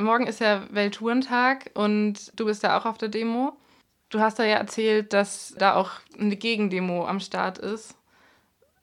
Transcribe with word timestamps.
Morgen 0.00 0.26
ist 0.26 0.40
ja 0.40 0.66
Welttourentag 0.70 1.70
und 1.74 2.38
du 2.38 2.46
bist 2.46 2.64
da 2.64 2.78
auch 2.78 2.86
auf 2.86 2.98
der 2.98 3.08
Demo. 3.08 3.52
Du 4.08 4.20
hast 4.20 4.38
da 4.38 4.44
ja 4.44 4.56
erzählt, 4.56 5.12
dass 5.12 5.54
da 5.58 5.74
auch 5.74 5.92
eine 6.18 6.36
Gegendemo 6.36 7.06
am 7.06 7.20
Start 7.20 7.58
ist. 7.58 7.96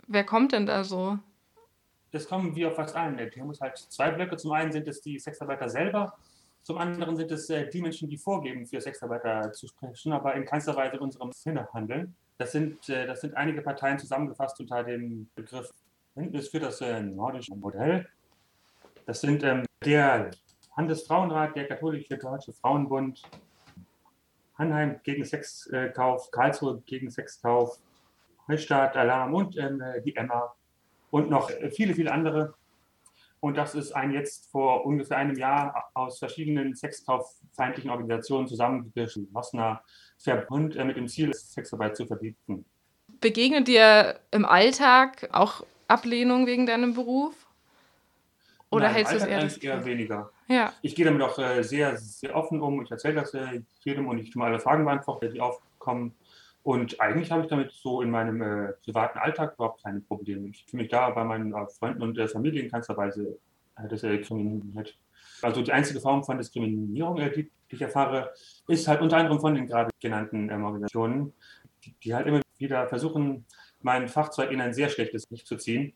Wer 0.08 0.24
kommt 0.24 0.52
denn 0.52 0.66
da 0.66 0.84
so? 0.84 1.18
Das 2.12 2.28
kommen 2.28 2.56
wie 2.56 2.66
auf 2.66 2.76
fast 2.76 2.96
allen 2.96 3.18
Demos 3.18 3.62
halt 3.62 3.78
zwei 3.78 4.12
Blöcke. 4.12 4.38
Zum 4.38 4.52
einen 4.52 4.72
sind 4.72 4.88
es 4.88 5.02
die 5.02 5.18
Sexarbeiter 5.18 5.70
selber, 5.70 6.18
zum 6.64 6.78
anderen 6.78 7.16
sind 7.16 7.32
es 7.32 7.50
äh, 7.50 7.68
die 7.68 7.82
Menschen, 7.82 8.08
die 8.08 8.18
vorgeben, 8.18 8.68
für 8.68 8.80
Sexarbeiter 8.80 9.52
zu 9.52 9.68
sprechen, 9.68 10.14
aber 10.14 10.36
in 10.36 10.46
keinster 10.46 10.76
Weise 10.76 10.98
in 10.98 11.02
unserem 11.02 11.32
Sinne 11.32 11.68
handeln. 11.74 12.16
Das 12.38 12.52
sind, 12.52 12.88
äh, 12.90 13.08
das 13.08 13.22
sind 13.22 13.36
einige 13.36 13.62
Parteien 13.62 13.98
zusammengefasst 13.98 14.60
unter 14.60 14.84
dem 14.84 15.30
Begriff 15.34 15.72
Bündnis 16.14 16.50
für 16.50 16.60
das 16.60 16.82
äh, 16.82 17.02
nordische 17.02 17.56
Modell. 17.56 18.08
Das 19.06 19.22
sind 19.22 19.44
ähm, 19.44 19.66
der 19.84 20.30
Handelsfrauenrat, 20.76 21.56
der 21.56 21.68
Katholische 21.68 22.18
Deutsche 22.18 22.54
Frauenbund, 22.54 23.22
Hanheim 24.58 25.00
gegen 25.04 25.26
Sexkauf, 25.26 26.32
Karlsruhe 26.32 26.82
gegen 26.86 27.10
Sexkauf, 27.10 27.80
Neustadt, 28.48 28.96
Alarm 28.96 29.34
und 29.34 29.58
ähm, 29.58 29.82
die 30.06 30.16
Emma 30.16 30.54
und 31.10 31.30
noch 31.30 31.52
viele, 31.72 31.94
viele 31.94 32.12
andere. 32.12 32.54
Und 33.40 33.58
das 33.58 33.74
ist 33.74 33.92
ein 33.94 34.12
jetzt 34.12 34.52
vor 34.52 34.86
ungefähr 34.86 35.18
einem 35.18 35.36
Jahr 35.36 35.90
aus 35.96 36.20
verschiedenen 36.20 36.76
sexkauffeindlichen 36.76 37.90
Organisationen 37.90 38.48
zusammengeschlossener 38.48 39.82
Verbund 40.18 40.76
äh, 40.76 40.86
mit 40.86 40.96
dem 40.96 41.08
Ziel, 41.08 41.34
Sexarbeit 41.34 41.98
zu 41.98 42.06
verbieten. 42.06 42.66
Begegnet 43.20 43.68
dir 43.68 44.20
im 44.30 44.46
Alltag 44.46 45.28
auch 45.32 45.66
Ablehnung 45.88 46.46
wegen 46.46 46.68
deinem 46.68 46.94
Beruf? 46.94 47.41
Oder 48.72 48.86
Nein, 48.86 48.96
hältst 48.96 49.14
du 49.14 49.18
es 49.18 49.26
eher, 49.26 49.74
eher 49.74 49.86
weniger? 49.86 50.32
Ja. 50.48 50.74
Ich 50.82 50.96
gehe 50.96 51.06
damit 51.06 51.22
auch 51.22 51.38
äh, 51.38 51.62
sehr, 51.62 51.98
sehr 51.98 52.36
offen 52.36 52.62
um. 52.62 52.82
Ich 52.82 52.90
erzähle 52.90 53.16
das 53.16 53.34
äh, 53.34 53.62
jedem 53.82 54.08
und 54.08 54.18
ich 54.18 54.32
tue 54.32 54.44
alle 54.44 54.60
Fragen 54.60 54.86
beantworten, 54.86 55.30
die 55.34 55.42
aufkommen. 55.42 56.14
Und 56.64 57.02
eigentlich 57.02 57.32
habe 57.32 57.42
ich 57.42 57.50
damit 57.50 57.72
so 57.72 58.02
in 58.02 58.10
meinem 58.10 58.42
äh, 58.42 58.74
privaten 58.84 59.20
Alltag 59.20 59.56
überhaupt 59.56 59.84
keine 59.84 60.00
Probleme. 60.00 60.48
Ich 60.48 60.66
fühle 60.66 60.84
mich 60.84 60.92
da 60.92 61.10
bei 61.10 61.24
meinen 61.26 61.54
äh, 61.54 61.68
Freunden 61.68 62.02
und 62.02 62.18
äh, 62.18 62.28
Familie 62.30 62.62
in 62.62 62.72
keinster 62.72 62.96
Weise 62.96 63.40
äh, 63.76 63.88
diskriminiert. 63.88 64.98
Also 65.42 65.62
die 65.64 65.74
einzige 65.74 66.00
Form 66.00 66.24
von 66.24 66.38
Diskriminierung, 66.38 67.18
die, 67.18 67.50
die, 67.70 67.76
ich 67.76 67.82
erfahre, 67.82 68.32
ist 68.68 68.88
halt 68.88 69.02
unter 69.02 69.18
anderem 69.18 69.40
von 69.40 69.56
den 69.56 69.68
gerade 69.68 69.90
genannten 70.00 70.50
ähm, 70.50 70.64
Organisationen, 70.64 71.34
die, 71.84 71.94
die, 72.04 72.14
halt 72.14 72.28
immer 72.28 72.42
wieder 72.58 72.88
versuchen, 72.88 73.46
mein 73.82 74.08
Fachzeug 74.08 74.52
in 74.52 74.62
ein 74.62 74.74
sehr 74.74 74.90
schlechtes 74.90 75.30
Licht 75.30 75.48
zu 75.48 75.58
ziehen. 75.58 75.94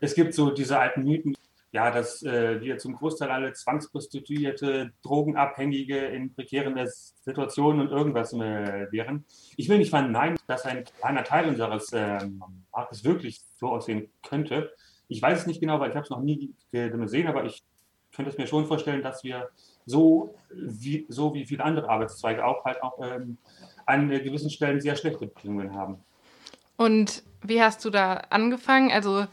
Es 0.00 0.14
gibt 0.14 0.34
so 0.34 0.50
diese 0.50 0.78
alten 0.78 1.02
Mythen, 1.02 1.36
ja, 1.76 1.90
dass 1.90 2.22
äh, 2.22 2.58
wir 2.62 2.78
zum 2.78 2.94
Großteil 2.94 3.30
alle 3.30 3.52
Zwangsprostituierte, 3.52 4.92
Drogenabhängige 5.02 5.98
in 6.06 6.34
prekären 6.34 6.74
Situationen 7.22 7.82
und 7.82 7.92
irgendwas 7.92 8.32
äh, 8.32 8.90
wären. 8.90 9.26
Ich 9.58 9.68
will 9.68 9.76
nicht 9.76 9.90
verneinen, 9.90 10.38
dass 10.46 10.64
ein 10.64 10.84
kleiner 10.84 11.22
Teil 11.22 11.46
unseres 11.50 11.92
äh, 11.92 12.18
Marktes 12.72 13.04
wirklich 13.04 13.42
so 13.60 13.68
aussehen 13.68 14.08
könnte. 14.26 14.72
Ich 15.08 15.20
weiß 15.20 15.40
es 15.40 15.46
nicht 15.46 15.60
genau, 15.60 15.78
weil 15.78 15.90
ich 15.90 15.96
habe 15.96 16.04
es 16.04 16.08
noch 16.08 16.22
nie 16.22 16.54
gesehen, 16.72 17.28
aber 17.28 17.44
ich 17.44 17.62
könnte 18.10 18.30
es 18.30 18.38
mir 18.38 18.46
schon 18.46 18.64
vorstellen, 18.64 19.02
dass 19.02 19.22
wir 19.22 19.50
so 19.84 20.34
wie, 20.50 21.04
so 21.10 21.34
wie 21.34 21.44
viele 21.44 21.62
andere 21.62 21.90
Arbeitszweige 21.90 22.42
auch 22.42 22.64
halt 22.64 22.82
auch 22.82 22.98
ähm, 23.02 23.36
an 23.84 24.08
gewissen 24.08 24.48
Stellen 24.48 24.80
sehr 24.80 24.96
schlechte 24.96 25.26
Bedingungen 25.26 25.74
haben. 25.74 25.98
Und 26.78 27.22
wie 27.42 27.60
hast 27.60 27.84
du 27.84 27.90
da 27.90 28.14
angefangen? 28.30 28.90
Also 28.90 29.26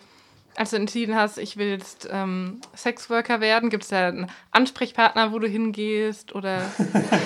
als 0.56 0.72
du 0.72 0.78
entschieden 0.78 1.16
hast, 1.16 1.38
ich 1.38 1.58
will 1.58 1.70
jetzt 1.70 2.08
ähm, 2.12 2.62
Sexworker 2.76 3.42
werden, 3.42 3.70
gibt 3.70 3.84
es 3.84 3.90
da 3.90 4.08
einen 4.08 4.30
Ansprechpartner, 4.52 5.32
wo 5.32 5.40
du 5.40 5.48
hingehst 5.48 6.34
oder? 6.36 6.62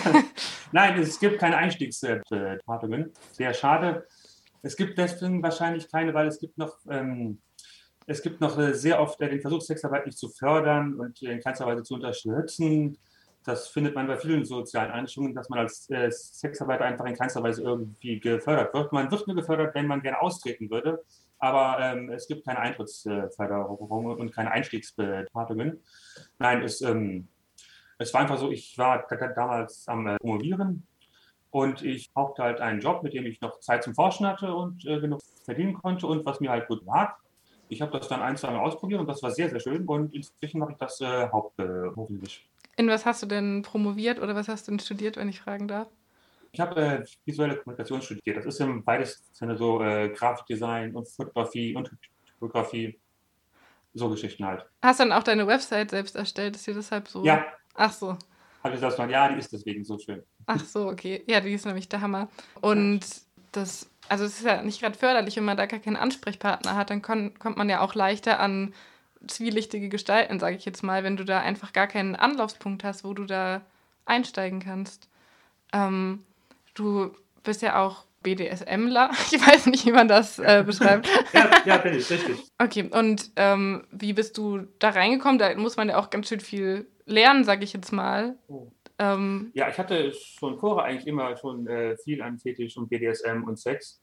Nein, 0.72 1.00
es 1.00 1.20
gibt 1.20 1.40
keine 1.40 1.58
Einstiegsberatungen. 1.58 3.12
Sehr 3.32 3.54
schade. 3.54 4.08
Es 4.62 4.76
gibt 4.76 4.98
deswegen 4.98 5.44
wahrscheinlich 5.44 5.90
keine, 5.90 6.14
weil 6.14 6.28
es 6.28 6.40
gibt 6.40 6.58
noch, 6.58 6.76
ähm, 6.90 7.40
es 8.06 8.22
gibt 8.22 8.42
noch 8.42 8.58
äh, 8.58 8.74
sehr 8.74 9.02
oft 9.02 9.20
äh, 9.22 9.30
den 9.30 9.42
Versuch, 9.42 9.62
Sexarbeit 9.62 10.06
nicht 10.06 10.18
zu 10.18 10.30
fördern 10.30 10.96
und 10.96 11.22
in 11.22 11.40
keinster 11.40 11.66
Weise 11.66 11.84
zu 11.84 11.96
unterstützen. 11.96 12.98
Das 13.48 13.70
findet 13.70 13.96
man 13.96 14.08
bei 14.08 14.18
vielen 14.18 14.44
sozialen 14.46 14.92
Einrichtungen, 14.92 15.34
dass 15.34 15.50
man 15.50 15.60
als 15.60 15.90
äh, 15.90 16.12
Sexarbeiter 16.12 16.86
einfach 16.86 17.06
in 17.06 17.16
keinster 17.16 17.42
Weise 17.42 17.64
irgendwie 17.64 18.20
gefördert 18.20 18.74
wird. 18.74 18.92
Man 18.92 19.10
wird 19.10 19.26
nur 19.26 19.36
gefördert, 19.36 19.74
wenn 19.74 19.88
man 19.88 20.02
gerne 20.02 20.22
austreten 20.22 20.70
würde 20.70 21.04
aber 21.40 21.78
ähm, 21.80 22.10
es 22.10 22.28
gibt 22.28 22.46
keine 22.46 22.60
Eintrittsförderung 22.60 24.06
und 24.18 24.34
keine 24.34 24.52
Einstiegsberatungen. 24.52 25.82
Nein, 26.40 26.64
es, 26.64 26.82
ähm, 26.82 27.28
es 27.98 28.14
war 28.14 28.22
einfach 28.22 28.38
so, 28.38 28.52
ich 28.52 28.78
war 28.78 29.06
damals 29.36 29.88
am 29.88 30.08
äh, 30.08 30.18
Promovieren 30.18 30.88
und 31.52 31.84
ich 31.84 32.12
brauchte 32.14 32.44
halt 32.44 32.60
einen 32.60 32.80
Job, 32.80 33.04
mit 33.04 33.14
dem 33.14 33.26
ich 33.26 33.42
noch 33.42 33.60
Zeit 33.60 33.84
zum 33.84 33.94
Forschen 33.94 34.26
hatte 34.26 34.54
und 34.54 34.86
äh, 34.86 35.00
genug 35.00 35.22
verdienen 35.44 35.74
konnte 35.74 36.08
und 36.08 36.26
was 36.26 36.40
mir 36.40 36.52
halt 36.52 36.68
gut 36.68 36.84
lag. 36.86 37.16
Ich 37.70 37.82
habe 37.82 37.92
das 37.92 38.08
dann 38.08 38.22
ein, 38.22 38.38
zwei 38.38 38.52
Mal 38.52 38.60
ausprobiert 38.60 39.02
und 39.02 39.08
das 39.08 39.22
war 39.22 39.32
sehr, 39.32 39.50
sehr 39.50 39.60
schön 39.60 39.86
und 39.86 40.14
inzwischen 40.14 40.60
mache 40.60 40.72
ich 40.72 40.78
das 40.78 41.02
äh, 41.02 41.28
hauptberuflich. 41.30 42.48
In 42.78 42.88
was 42.88 43.06
hast 43.06 43.24
du 43.24 43.26
denn 43.26 43.64
promoviert 43.64 44.20
oder 44.20 44.36
was 44.36 44.48
hast 44.48 44.68
du 44.68 44.72
denn 44.72 44.80
studiert, 44.80 45.18
wenn 45.18 45.28
ich 45.28 45.42
fragen 45.42 45.68
darf? 45.68 45.88
Ich 46.52 46.60
habe 46.60 46.80
äh, 46.80 47.06
visuelle 47.26 47.58
Kommunikation 47.58 48.02
studiert. 48.02 48.38
Das 48.38 48.46
ist 48.46 48.60
im 48.62 48.84
beides 48.84 49.24
Sinne 49.34 49.58
so 49.58 49.82
äh, 49.82 50.10
Grafikdesign 50.10 50.96
und 50.96 51.08
Fotografie 51.10 51.76
und 51.76 51.92
Typografie. 52.26 53.00
So 53.94 54.10
Geschichten 54.10 54.46
halt. 54.46 54.64
Hast 54.84 55.00
du 55.00 55.06
dann 55.06 55.12
auch 55.12 55.24
deine 55.24 55.48
Website 55.48 55.90
selbst 55.90 56.16
erstellt? 56.16 56.56
Ist 56.56 56.68
dir 56.68 56.76
deshalb 56.76 57.08
so? 57.08 57.24
Ja. 57.24 57.46
Ach 57.74 57.92
so. 57.92 58.16
Habe 58.64 58.76
ich 58.76 58.82
das 58.82 58.98
mal? 58.98 59.10
Ja, 59.10 59.30
die 59.30 59.40
ist 59.40 59.52
deswegen 59.52 59.84
so 59.84 59.98
schön. 59.98 60.22
Ach 60.46 60.64
so, 60.64 60.88
okay. 60.88 61.24
Ja, 61.26 61.42
die 61.42 61.54
ist 61.54 61.66
nämlich 61.66 61.90
der 61.90 62.02
Hammer. 62.02 62.30
Und 62.62 63.02
das, 63.54 63.90
also 64.08 64.26
es 64.26 64.38
ist 64.38 64.46
ja 64.46 64.62
nicht 64.62 64.82
gerade 64.82 64.98
förderlich, 64.98 65.36
wenn 65.38 65.46
man 65.46 65.58
da 65.58 65.66
gar 65.66 65.80
keinen 65.80 65.96
Ansprechpartner 65.96 66.76
hat, 66.76 66.92
dann 66.92 67.02
kon, 67.02 67.34
kommt 67.40 67.58
man 67.58 67.70
ja 67.70 67.82
auch 67.82 67.96
leichter 67.96 68.40
an 68.40 68.74
zwielichtige 69.26 69.90
Gestalten, 69.90 70.40
sage 70.40 70.58
ich 70.58 70.66
jetzt 70.66 70.84
mal, 70.84 71.04
wenn 71.04 71.18
du 71.18 71.24
da 71.24 71.40
einfach 71.40 71.74
gar 71.74 71.88
keinen 71.88 72.16
Anlaufspunkt 72.16 72.84
hast, 72.84 73.04
wo 73.04 73.14
du 73.14 73.26
da 73.26 73.62
einsteigen 74.06 74.60
kannst. 74.60 75.10
Ähm, 75.74 76.24
Du 76.78 77.12
bist 77.44 77.64
ja 77.64 77.84
auch 77.84 78.06
BDSMler. 78.22 79.10
Ich 79.32 79.46
weiß 79.46 79.66
nicht, 79.66 79.86
wie 79.86 79.92
man 79.92 80.08
das 80.08 80.38
äh, 80.38 80.64
beschreibt. 80.66 81.08
ja, 81.34 81.50
ja, 81.66 81.78
bin 81.78 81.96
ich, 81.96 82.10
richtig. 82.10 82.38
Okay, 82.60 82.88
und 82.92 83.32
ähm, 83.36 83.86
wie 83.92 84.14
bist 84.14 84.38
du 84.38 84.68
da 84.80 84.90
reingekommen? 84.90 85.40
Da 85.40 85.56
muss 85.56 85.76
man 85.76 85.90
ja 85.90 85.98
auch 85.98 86.10
ganz 86.12 86.30
schön 86.30 86.40
viel 86.40 86.88
lernen, 87.06 87.44
sage 87.44 87.64
ich 87.64 87.74
jetzt 87.74 87.92
mal. 87.92 88.38
Oh. 88.48 88.68
Ähm, 89.00 89.52
ja, 89.54 89.70
ich 89.70 89.78
hatte 89.78 90.14
schon 90.14 90.60
vorher 90.60 90.86
eigentlich 90.86 91.08
immer 91.08 91.36
schon 91.38 91.68
äh, 91.68 91.98
viel 91.98 92.22
an 92.22 92.38
Fetisch 92.38 92.78
und 92.78 92.90
BDSM 92.90 93.44
und 93.44 93.58
Sex. 93.58 94.00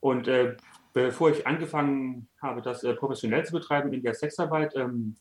Und 0.00 0.26
äh, 0.26 0.56
bevor 0.92 1.30
ich 1.30 1.46
angefangen 1.46 2.28
habe, 2.40 2.62
das 2.62 2.84
äh, 2.84 2.94
professionell 2.94 3.44
zu 3.44 3.52
betreiben 3.52 3.92
in 3.92 4.02
der 4.02 4.14
Sexarbeit, 4.14 4.74
ähm, 4.76 5.16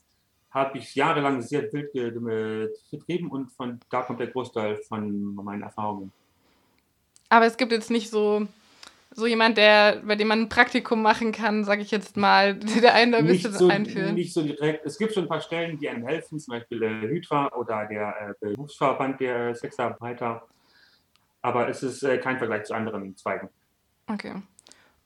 habe 0.52 0.78
ich 0.78 0.96
jahrelang 0.96 1.42
sehr 1.42 1.72
wild 1.74 1.92
getrieben 2.90 3.30
und 3.30 3.52
von 3.52 3.80
da 3.90 4.02
kommt 4.02 4.20
der 4.20 4.28
Großteil 4.28 4.78
von 4.78 5.36
meinen 5.36 5.62
Erfahrungen. 5.62 6.12
Aber 7.30 7.46
es 7.46 7.58
gibt 7.58 7.72
jetzt 7.72 7.92
nicht 7.92 8.10
so, 8.10 8.48
so 9.12 9.28
jemand, 9.28 9.58
der, 9.58 10.02
bei 10.06 10.16
dem 10.16 10.30
man 10.30 10.44
ein 10.44 10.50
Praktikum 10.50 11.02
machen 11.02 11.32
kann, 11.32 11.66
sage 11.66 11.82
ich 11.82 11.92
jetzt 11.92 12.18
mal, 12.18 12.56
der 12.82 12.94
einen 12.94 13.12
da 13.12 13.18
ein 13.20 13.28
bisschen 13.28 13.54
so, 13.54 13.68
einführen. 13.68 14.16
Nicht 14.16 14.34
so 14.34 14.42
direkt. 14.42 14.86
Es 14.86 14.98
gibt 14.98 15.14
schon 15.14 15.24
ein 15.24 15.30
paar 15.30 15.42
Stellen, 15.42 15.78
die 15.78 15.90
einem 15.90 16.08
helfen, 16.08 16.40
zum 16.40 16.54
Beispiel 16.54 16.80
der 16.80 17.02
Hydra 17.02 17.54
oder 17.54 17.86
der 17.86 18.36
äh, 18.42 18.54
Berufsverband 18.54 19.20
der 19.20 19.54
Sexarbeiter. 19.54 20.48
Aber 21.42 21.68
es 21.70 21.84
ist 21.84 22.04
äh, 22.04 22.18
kein 22.18 22.38
Vergleich 22.38 22.64
zu 22.64 22.74
anderen 22.74 23.16
Zweigen. 23.16 23.50
Okay. 24.08 24.42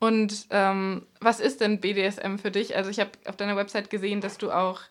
Und 0.02 0.48
ähm, 0.50 1.04
was 1.20 1.40
ist 1.40 1.62
denn 1.62 1.80
BDSM 1.80 2.38
für 2.38 2.50
dich? 2.50 2.76
Also 2.76 2.90
ich 2.90 3.00
habe 3.00 3.12
auf 3.26 3.38
deiner 3.38 3.56
Website 3.56 3.92
gesehen, 3.92 4.20
dass 4.20 4.40
du 4.40 4.50
auch 4.50 4.82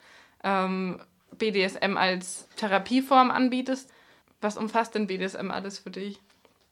ähm, 0.45 1.01
BDSM 1.37 1.97
als 1.97 2.49
Therapieform 2.55 3.33
anbietest. 3.33 3.91
Was 4.41 4.57
umfasst 4.57 4.95
denn 4.95 5.09
BDSM 5.09 5.51
alles 5.51 5.81
für 5.81 5.91
dich? 5.91 6.21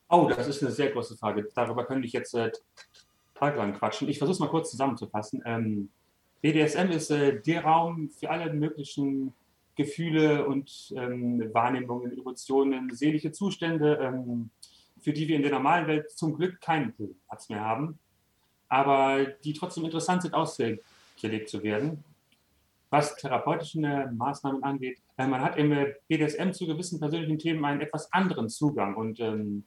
Oh, 0.09 0.31
das 0.35 0.47
ist 0.47 0.63
eine 0.63 0.71
sehr 0.71 0.91
große 0.91 1.17
Frage. 1.17 1.49
Darüber 1.53 1.85
könnte 1.85 2.07
ich 2.07 2.13
jetzt 2.13 2.33
äh, 2.35 2.53
tagelang 3.35 3.75
quatschen. 3.75 4.09
Ich 4.09 4.19
versuche 4.19 4.35
es 4.35 4.39
mal 4.39 4.51
kurz 4.51 4.71
zusammenzufassen. 4.71 5.43
Ähm, 5.45 5.89
BDSM 6.41 6.93
ist 6.93 7.11
äh, 7.11 7.41
der 7.43 7.65
Raum 7.65 8.09
für 8.09 8.31
alle 8.31 8.53
möglichen 8.53 9.35
Gefühle 9.75 10.47
und 10.47 10.95
ähm, 10.97 11.53
Wahrnehmungen, 11.53 12.17
Emotionen, 12.17 12.95
seelische 12.95 13.33
Zustände, 13.33 13.99
ähm, 14.01 14.51
für 15.01 15.13
die 15.13 15.27
wir 15.27 15.35
in 15.35 15.43
der 15.43 15.51
normalen 15.51 15.89
Welt 15.89 16.13
zum 16.13 16.37
Glück 16.37 16.61
keinen 16.61 16.95
Platz 17.27 17.49
mehr 17.49 17.65
haben, 17.65 17.99
aber 18.69 19.27
die 19.45 19.53
trotzdem 19.53 19.85
interessant 19.85 20.23
sind, 20.23 20.35
ausgelegt 20.35 21.49
zu 21.49 21.63
werden. 21.63 22.05
Was 22.91 23.17
therapeutische 23.17 23.79
Maßnahmen 23.79 24.63
angeht, 24.63 24.99
man 25.17 25.43
hat 25.43 25.57
im 25.59 25.75
BDSM 26.09 26.53
zu 26.53 26.67
gewissen 26.67 26.99
persönlichen 26.99 27.39
Themen 27.39 27.65
einen 27.65 27.83
etwas 27.83 28.13
anderen 28.13 28.49
Zugang 28.49 28.95
und 28.97 29.21
ähm, 29.21 29.65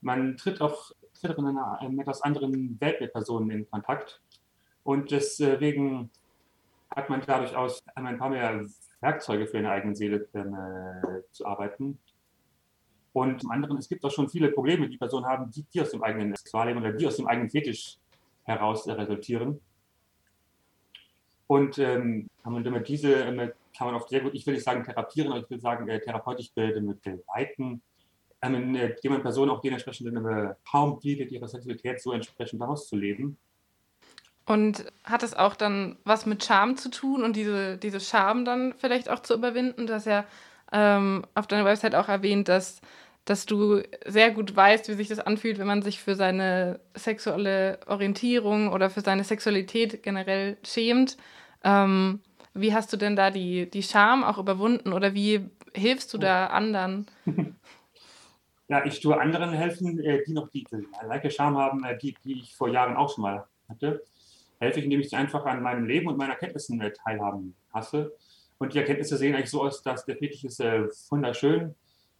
man 0.00 0.36
tritt 0.36 0.60
auch 0.60 0.92
tritt 1.14 1.38
mit 1.38 1.46
einer 1.46 1.78
etwas 1.98 2.22
anderen 2.22 2.80
Welt 2.80 3.00
mit 3.00 3.12
Personen 3.12 3.50
in 3.50 3.70
Kontakt. 3.70 4.20
Und 4.82 5.10
deswegen 5.10 6.10
hat 6.94 7.08
man 7.08 7.22
dadurch 7.26 7.56
aus 7.56 7.82
ein 7.94 8.18
paar 8.18 8.28
mehr 8.28 8.64
Werkzeuge 9.00 9.46
für 9.46 9.58
eine 9.58 9.70
eigene 9.70 9.96
Seele 9.96 10.28
äh, 10.34 11.22
zu 11.32 11.46
arbeiten. 11.46 11.98
Und 13.12 13.40
zum 13.40 13.50
anderen, 13.50 13.78
es 13.78 13.88
gibt 13.88 14.04
auch 14.04 14.10
schon 14.10 14.28
viele 14.28 14.50
Probleme, 14.50 14.88
die 14.88 14.98
Personen 14.98 15.26
haben, 15.26 15.50
die, 15.50 15.64
die 15.72 15.80
aus 15.80 15.90
dem 15.90 16.02
eigenen 16.02 16.34
Sexualleben 16.34 16.82
oder 16.82 16.92
die 16.92 17.06
aus 17.06 17.16
dem 17.16 17.26
eigenen 17.26 17.48
Fetisch 17.48 17.98
heraus 18.44 18.86
resultieren. 18.88 19.60
Und 21.46 21.78
ähm, 21.78 22.30
kann 22.42 22.52
man 22.52 22.64
damit 22.64 22.88
diese 22.88 23.24
kann 23.76 23.88
man 23.88 23.96
oft 23.96 24.08
sehr 24.08 24.20
gut, 24.20 24.34
ich 24.34 24.46
will 24.46 24.54
nicht 24.54 24.64
sagen 24.64 24.84
therapieren, 24.84 25.32
aber 25.32 25.40
ich 25.40 25.50
will 25.50 25.60
sagen 25.60 25.88
äh, 25.88 26.00
therapeutisch 26.00 26.52
begleiten, 26.52 27.82
ähm, 28.40 28.74
indem 28.74 29.12
man 29.12 29.22
Personen 29.22 29.50
auch 29.50 29.60
den 29.60 29.72
entsprechenden 29.72 30.54
Raum 30.72 31.00
bietet, 31.00 31.32
ihre 31.32 31.48
Sexualität 31.48 32.00
so 32.00 32.12
entsprechend 32.12 32.62
auszuleben. 32.62 33.36
Und 34.46 34.84
hat 35.04 35.22
es 35.22 35.34
auch 35.34 35.56
dann 35.56 35.96
was 36.04 36.26
mit 36.26 36.44
Scham 36.44 36.76
zu 36.76 36.90
tun 36.90 37.22
und 37.22 37.34
diese, 37.34 37.78
diese 37.78 38.00
Scham 38.00 38.44
dann 38.44 38.74
vielleicht 38.76 39.08
auch 39.08 39.20
zu 39.20 39.34
überwinden? 39.34 39.86
Du 39.86 39.94
hast 39.94 40.06
ja 40.06 40.26
ähm, 40.70 41.24
auf 41.34 41.46
deiner 41.46 41.64
Website 41.64 41.94
auch 41.94 42.08
erwähnt, 42.08 42.48
dass 42.48 42.82
dass 43.24 43.46
du 43.46 43.82
sehr 44.04 44.30
gut 44.30 44.54
weißt, 44.54 44.88
wie 44.88 44.94
sich 44.94 45.08
das 45.08 45.18
anfühlt, 45.18 45.58
wenn 45.58 45.66
man 45.66 45.82
sich 45.82 46.00
für 46.00 46.14
seine 46.14 46.80
sexuelle 46.94 47.78
Orientierung 47.86 48.70
oder 48.70 48.90
für 48.90 49.00
seine 49.00 49.24
Sexualität 49.24 50.02
generell 50.02 50.58
schämt. 50.64 51.16
Ähm, 51.62 52.20
wie 52.52 52.74
hast 52.74 52.92
du 52.92 52.96
denn 52.96 53.16
da 53.16 53.30
die, 53.30 53.68
die 53.70 53.82
Scham 53.82 54.22
auch 54.24 54.38
überwunden 54.38 54.92
oder 54.92 55.14
wie 55.14 55.48
hilfst 55.74 56.12
du 56.12 56.18
da 56.18 56.48
anderen? 56.48 57.06
Ja, 58.66 58.82
ich 58.86 59.00
tue 59.00 59.20
anderen 59.20 59.50
helfen, 59.52 60.02
äh, 60.02 60.24
die 60.26 60.32
noch 60.32 60.48
die 60.48 60.64
gleiche 60.64 61.30
Scham 61.30 61.58
haben, 61.58 61.84
äh, 61.84 61.98
die, 61.98 62.16
die 62.24 62.40
ich 62.40 62.56
vor 62.56 62.70
Jahren 62.70 62.96
auch 62.96 63.14
schon 63.14 63.20
mal 63.20 63.44
hatte. 63.68 64.02
Helfe 64.58 64.78
ich, 64.78 64.84
indem 64.86 65.00
ich 65.00 65.10
sie 65.10 65.16
einfach 65.16 65.44
an 65.44 65.62
meinem 65.62 65.84
Leben 65.84 66.08
und 66.08 66.16
meinen 66.16 66.30
Erkenntnissen 66.30 66.80
äh, 66.80 66.90
teilhaben 66.90 67.54
lasse. 67.74 68.16
Und 68.56 68.72
die 68.72 68.78
Erkenntnisse 68.78 69.18
sehen 69.18 69.34
eigentlich 69.34 69.50
so 69.50 69.62
aus, 69.62 69.82
dass 69.82 70.06
der 70.06 70.16
Fetisch 70.16 70.44
ist 70.44 70.60
wunderschön, 71.10 71.74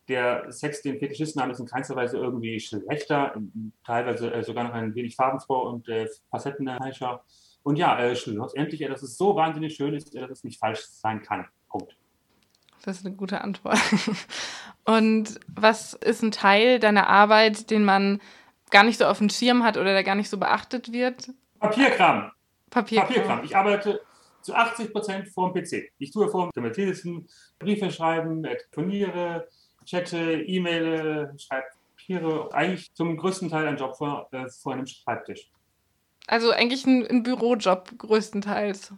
der 0.09 0.51
Sex, 0.53 0.83
den 0.83 0.99
Fetischisten 0.99 1.41
haben, 1.41 1.51
ist 1.51 1.61
in 1.61 1.67
keinster 1.67 1.97
Weise 1.97 2.19
irgendwie 2.19 2.61
schlechter, 2.61 3.35
teilweise 3.85 4.33
äh, 4.33 4.43
sogar 4.43 4.65
noch 4.65 4.73
ein 4.73 4.95
wenig 4.95 5.17
farbenfroh 5.17 5.69
und 5.69 5.89
äh, 5.89 6.09
facettenreicher. 6.31 7.23
Und 7.63 7.77
ja, 7.77 7.99
äh, 7.99 8.15
schlussendlich, 8.15 8.83
äh, 8.83 8.89
dass 8.89 9.03
es 9.03 9.17
so 9.17 9.35
wahnsinnig 9.37 9.75
schön 9.75 9.95
ist, 9.95 10.15
äh, 10.15 10.21
dass 10.21 10.39
es 10.39 10.45
nicht 10.45 10.61
falsch 10.61 10.81
sein 10.87 11.23
kann. 11.23 11.47
Punkt. 11.69 11.97
Das 12.85 12.99
ist 12.99 13.07
eine 13.07 13.17
gute 13.17 13.41
Antwort. 13.41 13.79
Und 14.85 15.41
was 15.49 15.95
ist 15.95 16.23
ein 16.23 16.31
Teil 16.31 16.79
deiner 16.79 17.09
Arbeit, 17.09 17.71
den 17.71 17.85
man 17.85 18.21
gar 18.71 18.85
nicht 18.85 18.99
so 18.99 19.07
auf 19.07 19.19
dem 19.19 19.31
Schirm 19.31 19.65
hat 19.65 19.79
oder 19.79 19.93
der 19.95 20.05
gar 20.05 20.15
nicht 20.15 20.29
so 20.29 20.37
beachtet 20.37 20.93
wird? 20.93 21.31
Papierkram. 21.59 22.31
Papierkram. 22.69 23.09
Papierkram. 23.09 23.45
Ich 23.45 23.57
arbeite 23.57 24.01
zu 24.43 24.55
80 24.55 24.93
Prozent 24.93 25.29
vor 25.29 25.53
dem 25.53 25.65
PC. 25.65 25.91
Ich 25.99 26.13
tue 26.13 26.29
vor 26.29 26.51
dem 26.55 26.71
Briefe 27.59 27.91
schreiben, 27.91 28.45
äh, 28.45 28.59
telefoniere, 28.71 29.49
chatte, 29.85 30.43
E-Mail, 30.43 31.33
schreibe 31.39 31.67
Papiere. 32.05 32.53
Eigentlich 32.53 32.93
zum 32.95 33.17
größten 33.17 33.49
Teil 33.51 33.67
ein 33.67 33.77
Job 33.77 33.97
vor, 33.97 34.29
äh, 34.33 34.49
vor 34.49 34.75
einem 34.75 34.87
Schreibtisch. 34.87 35.51
Also 36.27 36.51
eigentlich 36.51 36.87
ein, 36.87 37.07
ein 37.07 37.23
Bürojob 37.23 37.99
größtenteils. 37.99 38.95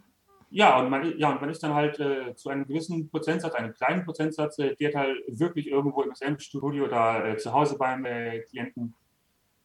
Ja, 0.49 0.79
und 0.79 0.89
man, 0.89 1.17
ja, 1.17 1.29
und 1.31 1.41
man 1.41 1.49
ist 1.49 1.61
dann 1.61 1.73
halt 1.73 1.99
äh, 1.99 2.33
zu 2.35 2.49
einem 2.49 2.65
gewissen 2.65 3.09
Prozentsatz, 3.09 3.53
einem 3.53 3.73
kleinen 3.73 4.05
Prozentsatz, 4.05 4.57
äh, 4.59 4.75
der 4.75 4.93
halt 4.93 5.17
wirklich 5.27 5.67
irgendwo 5.67 6.03
im 6.03 6.15
SM-Studio 6.15 6.85
oder 6.85 7.25
äh, 7.25 7.37
zu 7.37 7.51
Hause 7.51 7.77
beim 7.77 8.05
äh, 8.05 8.39
Klienten 8.43 8.95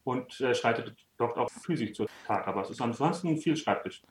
und 0.03 0.41
äh, 0.41 0.55
schreitet 0.55 0.95
dort 1.17 1.39
auch 1.39 1.51
physisch 1.51 1.93
zur 1.93 2.09
Tat. 2.27 2.49
Aber 2.49 2.63
es 2.63 2.71
ist 2.71 2.81
ansonsten 2.81 3.37
viel 3.37 3.57
Schreibtisch. 3.57 4.03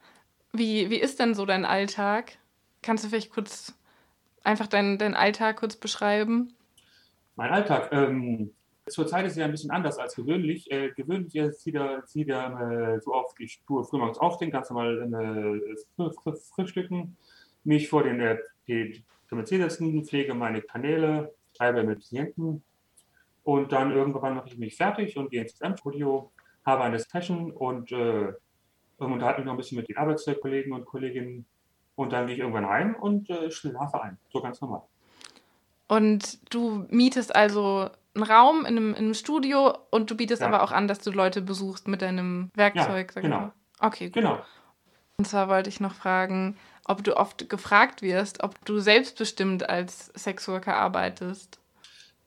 Wie, 0.53 0.89
wie 0.89 0.99
ist 0.99 1.19
denn 1.19 1.35
so 1.35 1.45
dein 1.45 1.65
Alltag? 1.65 2.37
Kannst 2.81 3.03
du 3.03 3.09
vielleicht 3.09 3.33
kurz 3.33 3.73
einfach 4.43 4.67
deinen, 4.67 4.97
deinen 4.97 5.15
Alltag 5.15 5.57
kurz 5.57 5.75
beschreiben? 5.75 6.53
Mein 7.35 7.51
Alltag. 7.51 7.89
Ähm, 7.91 8.51
zurzeit 8.87 9.25
ist 9.25 9.37
ja 9.37 9.45
ein 9.45 9.51
bisschen 9.51 9.71
anders 9.71 9.97
als 9.97 10.15
gewöhnlich. 10.15 10.69
Äh, 10.71 10.91
gewöhnlich 10.91 11.33
sieht 11.57 11.75
er, 11.75 12.03
sieht 12.05 12.29
er 12.29 12.95
äh, 12.95 12.99
so 12.99 13.13
auf, 13.13 13.33
ich 13.39 13.61
tue 13.65 13.83
frühmorgens 13.83 14.17
aufstehen, 14.19 14.51
ganz 14.51 14.69
normal 14.69 15.61
äh, 15.97 16.11
fr 16.11 16.35
frühstücken, 16.35 17.17
mich 17.63 17.89
vor 17.89 18.03
den 18.03 18.19
äh, 18.19 18.37
PC 19.29 19.47
setzen, 19.47 20.03
pflege 20.05 20.33
meine 20.33 20.61
Kanäle, 20.61 21.33
schreibe 21.55 21.83
mit 21.83 22.05
Klienten 22.07 22.63
und 23.43 23.71
dann 23.71 23.91
irgendwann 23.91 24.35
mache 24.35 24.49
ich 24.49 24.57
mich 24.57 24.75
fertig 24.75 25.17
und 25.17 25.31
gehe 25.31 25.41
ins 25.41 25.59
M-Studio, 25.61 26.31
habe 26.65 26.83
eine 26.83 26.99
Session 26.99 27.51
und 27.51 27.91
äh, 27.91 28.33
unterhalte 28.97 29.39
mich 29.39 29.45
noch 29.45 29.53
ein 29.53 29.57
bisschen 29.57 29.77
mit 29.77 29.89
den 29.89 29.97
Arbeitskollegen 29.97 30.73
und 30.73 30.85
Kolleginnen 30.85 31.45
und 31.95 32.13
dann 32.13 32.27
gehe 32.27 32.35
ich 32.35 32.41
irgendwann 32.41 32.67
heim 32.67 32.95
und 32.95 33.29
äh, 33.29 33.49
schlafe 33.49 34.01
ein. 34.01 34.17
So 34.31 34.41
ganz 34.41 34.61
normal. 34.61 34.83
Und 35.91 36.39
du 36.53 36.85
mietest 36.89 37.35
also 37.35 37.89
einen 38.15 38.23
Raum 38.23 38.61
in 38.61 38.77
einem, 38.77 38.89
in 38.91 38.95
einem 38.95 39.13
Studio 39.13 39.77
und 39.89 40.09
du 40.09 40.15
bietest 40.15 40.41
ja. 40.41 40.47
aber 40.47 40.63
auch 40.63 40.71
an, 40.71 40.87
dass 40.87 40.99
du 40.99 41.11
Leute 41.11 41.41
besuchst 41.41 41.89
mit 41.89 42.01
deinem 42.01 42.49
Werkzeug. 42.55 43.11
Ja, 43.13 43.21
genau. 43.21 43.51
Okay, 43.77 44.05
gut. 44.05 44.13
Genau. 44.13 44.39
Und 45.17 45.25
zwar 45.27 45.49
wollte 45.49 45.67
ich 45.67 45.81
noch 45.81 45.93
fragen, 45.93 46.55
ob 46.85 47.03
du 47.03 47.17
oft 47.17 47.49
gefragt 47.49 48.01
wirst, 48.03 48.41
ob 48.41 48.63
du 48.63 48.79
selbstbestimmt 48.79 49.67
als 49.67 50.13
Sexworker 50.15 50.77
arbeitest. 50.77 51.59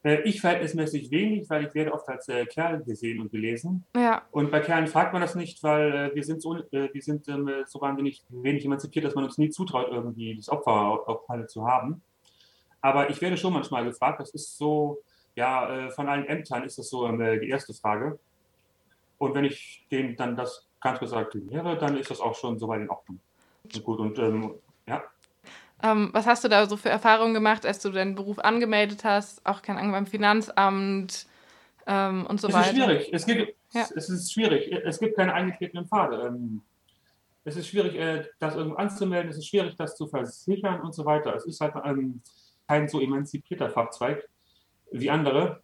Äh, 0.03 0.21
ich 0.25 0.41
verhältnismäßig 0.41 1.09
wenig, 1.09 1.49
weil 1.49 1.65
ich 1.65 1.73
werde 1.73 1.91
oft 1.91 2.07
als 2.07 2.27
äh, 2.27 2.45
Kerl 2.45 2.83
gesehen 2.83 3.19
und 3.19 3.31
gelesen. 3.31 3.83
Ja. 3.95 4.21
Und 4.29 4.51
bei 4.51 4.59
Kerlen 4.59 4.85
fragt 4.85 5.11
man 5.11 5.23
das 5.23 5.33
nicht, 5.33 5.63
weil 5.63 6.11
äh, 6.11 6.15
wir 6.15 6.23
sind, 6.23 6.39
so, 6.39 6.55
äh, 6.55 6.93
wir 6.93 7.01
sind 7.01 7.27
ähm, 7.29 7.49
so 7.65 7.81
wahnsinnig 7.81 8.23
wenig 8.29 8.63
emanzipiert, 8.63 9.05
dass 9.05 9.15
man 9.15 9.23
uns 9.23 9.39
nie 9.39 9.49
zutraut, 9.49 9.87
irgendwie 9.89 10.35
das 10.35 10.49
Opfer 10.49 11.09
auf 11.09 11.27
Halle 11.27 11.47
zu 11.47 11.65
haben. 11.65 12.03
Aber 12.85 13.09
ich 13.09 13.19
werde 13.19 13.35
schon 13.35 13.51
manchmal 13.51 13.83
gefragt, 13.83 14.19
das 14.19 14.29
ist 14.35 14.59
so, 14.59 15.01
ja, 15.35 15.87
äh, 15.87 15.89
von 15.89 16.07
allen 16.07 16.27
Ämtern 16.27 16.63
ist 16.63 16.77
das 16.77 16.87
so 16.87 17.07
äh, 17.07 17.39
die 17.39 17.49
erste 17.49 17.73
Frage. 17.73 18.19
Und 19.17 19.33
wenn 19.33 19.43
ich 19.43 19.87
denen 19.89 20.15
dann 20.15 20.35
das 20.35 20.67
ganz 20.79 20.99
gesagt 20.99 21.31
kläre, 21.31 21.79
dann 21.79 21.97
ist 21.97 22.11
das 22.11 22.19
auch 22.19 22.35
schon 22.35 22.59
soweit 22.59 22.81
in 22.81 22.89
Ordnung. 22.91 23.19
Gut, 23.83 23.97
und 23.97 24.19
ähm, 24.19 24.53
ja. 24.85 25.03
Ähm, 25.81 26.11
was 26.13 26.27
hast 26.27 26.43
du 26.43 26.47
da 26.47 26.67
so 26.67 26.77
für 26.77 26.89
Erfahrungen 26.89 27.33
gemacht, 27.33 27.65
als 27.65 27.79
du 27.79 27.89
deinen 27.89 28.13
Beruf 28.13 28.37
angemeldet 28.37 29.03
hast? 29.03 29.43
Auch 29.47 29.63
kein 29.63 29.79
Ahnung 29.79 29.93
beim 29.93 30.05
Finanzamt 30.05 31.25
ähm, 31.87 32.27
und 32.27 32.39
so 32.39 32.49
es 32.49 32.53
weiter. 32.53 32.67
Es 32.67 32.69
ist 32.69 32.75
schwierig. 32.75 33.09
Es, 33.11 33.25
gibt, 33.25 33.55
ja. 33.73 33.81
es 33.95 34.09
ist 34.09 34.31
schwierig. 34.31 34.71
Es 34.71 34.99
gibt 34.99 35.15
keine 35.15 35.33
eingetretenen 35.33 35.87
Pfade. 35.87 36.27
Ähm, 36.27 36.61
es 37.45 37.55
ist 37.55 37.67
schwierig, 37.67 37.95
äh, 37.95 38.25
das 38.37 38.55
irgendwo 38.55 38.77
anzumelden. 38.77 39.31
Es 39.31 39.37
ist 39.37 39.47
schwierig, 39.47 39.75
das 39.75 39.95
zu 39.95 40.05
versichern 40.05 40.81
und 40.81 40.93
so 40.93 41.03
weiter. 41.03 41.33
Es 41.35 41.47
ist 41.47 41.59
halt 41.59 41.73
ähm, 41.83 42.21
kein 42.67 42.87
so 42.87 42.99
emanzipierter 42.99 43.69
Fachzweig 43.69 44.27
wie 44.91 45.09
andere. 45.09 45.61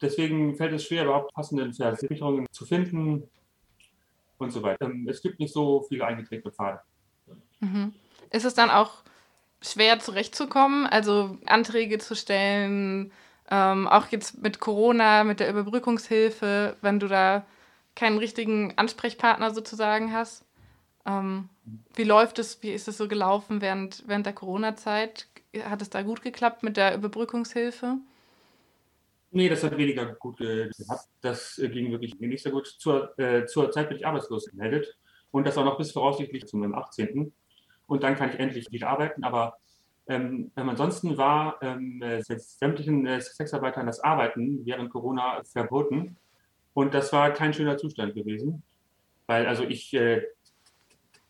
Deswegen 0.00 0.56
fällt 0.56 0.72
es 0.72 0.84
schwer, 0.84 1.04
überhaupt 1.04 1.34
passende 1.34 1.72
Versicherungen 1.72 2.46
zu 2.52 2.64
finden 2.64 3.28
und 4.38 4.50
so 4.50 4.62
weiter. 4.62 4.86
Ähm, 4.86 5.06
es 5.08 5.22
gibt 5.22 5.38
nicht 5.38 5.52
so 5.52 5.82
viele 5.82 6.06
eingetretene 6.06 6.52
Pfade. 6.52 6.80
Mhm. 7.60 7.92
Ist 8.30 8.44
es 8.44 8.54
dann 8.54 8.70
auch 8.70 9.02
schwer 9.62 9.98
zurechtzukommen, 9.98 10.86
also 10.86 11.36
Anträge 11.46 11.98
zu 11.98 12.16
stellen, 12.16 13.12
ähm, 13.50 13.88
auch 13.88 14.06
jetzt 14.08 14.42
mit 14.42 14.60
Corona, 14.60 15.24
mit 15.24 15.40
der 15.40 15.50
Überbrückungshilfe, 15.50 16.76
wenn 16.80 16.98
du 16.98 17.08
da 17.08 17.44
keinen 17.94 18.18
richtigen 18.18 18.78
Ansprechpartner 18.78 19.52
sozusagen 19.52 20.12
hast? 20.12 20.44
Ähm, 21.04 21.48
wie 21.94 22.04
läuft 22.04 22.38
es, 22.38 22.62
wie 22.62 22.70
ist 22.70 22.88
es 22.88 22.96
so 22.96 23.08
gelaufen 23.08 23.60
während, 23.60 24.04
während 24.06 24.26
der 24.26 24.32
Corona-Zeit? 24.32 25.26
Hat 25.58 25.82
es 25.82 25.90
da 25.90 26.02
gut 26.02 26.22
geklappt 26.22 26.62
mit 26.62 26.76
der 26.76 26.94
Überbrückungshilfe? 26.94 27.98
Nee, 29.32 29.48
das 29.48 29.62
hat 29.62 29.76
weniger 29.76 30.06
gut 30.14 30.38
geklappt. 30.38 31.08
Das 31.20 31.58
äh, 31.58 31.68
ging 31.68 31.90
wirklich 31.90 32.18
nicht 32.18 32.42
so 32.42 32.50
gut. 32.50 32.66
Zur, 32.66 33.18
äh, 33.18 33.46
zur 33.46 33.70
Zeit 33.70 33.88
bin 33.88 33.98
ich 33.98 34.06
arbeitslos 34.06 34.46
gemeldet 34.46 34.96
und 35.30 35.46
das 35.46 35.56
auch 35.56 35.64
noch 35.64 35.78
bis 35.78 35.92
voraussichtlich 35.92 36.46
zum 36.46 36.74
18. 36.74 37.32
Und 37.86 38.02
dann 38.02 38.16
kann 38.16 38.30
ich 38.30 38.38
endlich 38.38 38.70
wieder 38.70 38.88
arbeiten. 38.88 39.24
Aber 39.24 39.58
ähm, 40.08 40.50
ansonsten 40.54 41.16
war 41.16 41.58
ähm, 41.62 42.02
sämtlichen 42.22 43.06
äh, 43.06 43.20
Sexarbeitern 43.20 43.86
das 43.86 44.00
Arbeiten 44.00 44.64
während 44.64 44.90
Corona 44.90 45.42
verboten. 45.44 46.16
Und 46.74 46.94
das 46.94 47.12
war 47.12 47.32
kein 47.32 47.54
schöner 47.54 47.76
Zustand 47.76 48.14
gewesen. 48.14 48.62
Weil 49.26 49.46
also 49.46 49.62
ich 49.62 49.94
äh, 49.94 50.22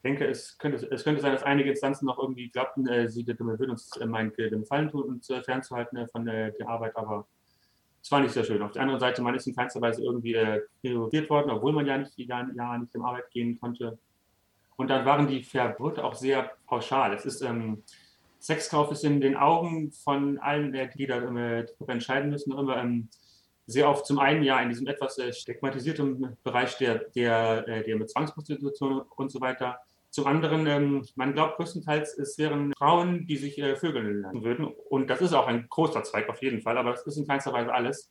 denke, 0.03 0.27
es 0.27 0.57
könnte, 0.59 0.87
es 0.91 1.05
könnte 1.05 1.21
sein, 1.21 1.33
dass 1.33 1.43
einige 1.43 1.71
Instanzen 1.71 2.07
noch 2.07 2.19
irgendwie 2.19 2.49
glaubten, 2.49 2.87
äh, 2.87 3.09
sie 3.09 3.27
würden 3.27 3.71
uns 3.71 3.97
äh, 3.97 4.07
meinen 4.07 4.33
Gefallen 4.33 4.91
tun, 4.91 5.03
uns 5.03 5.29
äh, 5.31 5.43
fernzuhalten 5.43 5.99
äh, 5.99 6.09
von 6.09 6.25
der, 6.25 6.53
der, 6.53 6.69
Arbeit, 6.69 6.97
aber 6.97 7.27
es 8.03 8.11
war 8.11 8.21
nicht 8.21 8.33
sehr 8.33 8.45
schön. 8.45 8.63
Auf 8.63 8.73
der 8.73 8.83
anderen 8.83 9.01
Seite, 9.01 9.21
man 9.21 9.35
ist 9.35 9.47
in 9.47 9.55
keinster 9.55 9.81
Weise 9.81 10.03
irgendwie 10.03 10.35
äh, 10.35 10.63
worden, 11.29 11.51
obwohl 11.51 11.73
man 11.73 11.87
ja 11.87 11.99
nicht, 11.99 12.17
ja, 12.17 12.49
ja 12.55 12.79
nicht 12.79 12.95
in 12.95 13.03
Arbeit 13.03 13.31
gehen 13.31 13.61
konnte. 13.61 13.99
Und 14.77 14.89
dann 14.89 15.05
waren 15.05 15.27
die 15.27 15.43
Verbote 15.43 16.03
auch 16.03 16.15
sehr 16.15 16.51
pauschal. 16.67 17.13
Es 17.13 17.27
ist, 17.27 17.43
ähm, 17.43 17.83
Sexkauf 18.39 18.91
ist 18.91 19.05
in 19.05 19.21
den 19.21 19.37
Augen 19.37 19.93
von 19.93 20.39
allen, 20.39 20.75
äh, 20.75 20.89
die 20.97 21.07
da 21.07 21.21
darüber 21.21 21.93
entscheiden 21.93 22.31
müssen, 22.31 22.53
immer 22.53 22.79
ähm, 22.79 23.09
sehr 23.67 23.89
oft 23.89 24.07
zum 24.07 24.19
einen 24.19 24.43
ja 24.43 24.59
in 24.61 24.71
diesem 24.71 24.87
etwas 24.87 25.19
äh, 25.19 25.33
stigmatisierten 25.33 26.39
Bereich 26.43 26.79
der, 26.79 27.01
der, 27.15 27.69
äh, 27.69 27.85
der 27.85 27.97
mit 27.97 28.11
Zwangsprostitution 28.11 29.03
und 29.17 29.31
so 29.31 29.43
weiter 29.43 29.79
Zum 30.11 30.27
anderen, 30.27 30.67
ähm, 30.67 31.07
man 31.15 31.35
glaubt 31.35 31.57
größtenteils, 31.57 32.19
es 32.19 32.37
wären 32.37 32.73
Frauen, 32.77 33.27
die 33.27 33.37
sich 33.37 33.59
äh, 33.59 33.77
vögeln 33.77 34.25
würden. 34.43 34.65
Und 34.65 35.09
das 35.09 35.21
ist 35.21 35.33
auch 35.33 35.47
ein 35.47 35.67
großer 35.69 36.03
Zweig 36.03 36.29
auf 36.29 36.43
jeden 36.43 36.63
Fall, 36.63 36.77
aber 36.77 36.91
das 36.91 37.07
ist 37.07 37.17
in 37.17 37.27
keinster 37.27 37.53
Weise 37.53 37.73
alles. 37.73 38.11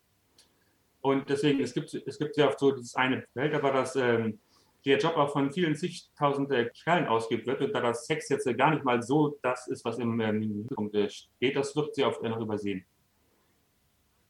Und 1.01 1.29
deswegen, 1.29 1.59
es 1.61 1.73
gibt, 1.73 1.93
es 1.93 2.17
gibt 2.17 2.35
sehr 2.35 2.47
oft 2.47 2.59
so 2.59 2.71
dieses 2.71 2.95
eine 2.95 3.25
Feld, 3.33 3.53
aber 3.53 3.71
dass 3.71 3.95
ähm, 3.95 4.39
der 4.85 4.97
Job 4.97 5.17
auch 5.17 5.31
von 5.31 5.51
vielen 5.51 5.75
zigtausend 5.75 6.51
äh, 6.51 6.69
Kerlen 6.83 7.07
ausgeübt 7.07 7.47
wird 7.47 7.61
und 7.61 7.73
da 7.73 7.81
das 7.81 8.05
Sex 8.05 8.29
jetzt 8.29 8.47
äh, 8.47 8.53
gar 8.53 8.71
nicht 8.71 8.83
mal 8.83 9.01
so 9.01 9.37
das 9.41 9.67
ist, 9.67 9.83
was 9.83 9.97
im 9.97 10.19
ähm, 10.21 10.39
Mittelpunkt 10.39 10.95
äh, 10.95 11.09
steht, 11.09 11.55
das 11.55 11.75
wird 11.75 11.95
sehr 11.95 12.07
oft 12.07 12.23
noch 12.23 12.39
übersehen. 12.39 12.85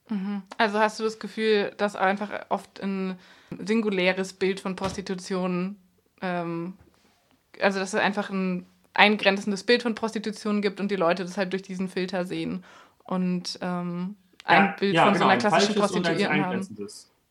Mhm. 0.09 0.41
Also 0.57 0.79
hast 0.79 0.99
du 0.99 1.03
das 1.03 1.19
Gefühl, 1.19 1.71
dass 1.77 1.95
einfach 1.95 2.47
oft 2.49 2.81
ein 2.81 3.19
singuläres 3.63 4.33
Bild 4.33 4.59
von 4.59 4.75
Prostitution 4.75 5.77
ähm, 6.21 6.73
also 7.61 7.79
dass 7.79 7.93
es 7.93 7.99
einfach 7.99 8.29
ein 8.29 8.65
eingrenzendes 8.93 9.63
Bild 9.63 9.83
von 9.83 9.95
Prostitution 9.95 10.61
gibt 10.61 10.79
und 10.79 10.91
die 10.91 10.95
Leute 10.95 11.23
das 11.23 11.37
halt 11.37 11.53
durch 11.53 11.61
diesen 11.61 11.87
Filter 11.87 12.25
sehen 12.25 12.63
und 13.03 13.57
ähm, 13.61 14.15
ein 14.43 14.65
ja, 14.65 14.75
Bild 14.79 14.93
ja, 14.95 15.05
von 15.05 15.13
genau, 15.13 15.25
so 15.25 15.29
einer 15.29 15.39
klassischen 15.39 15.75
Prostituierten 15.75 16.45
haben. 16.45 16.67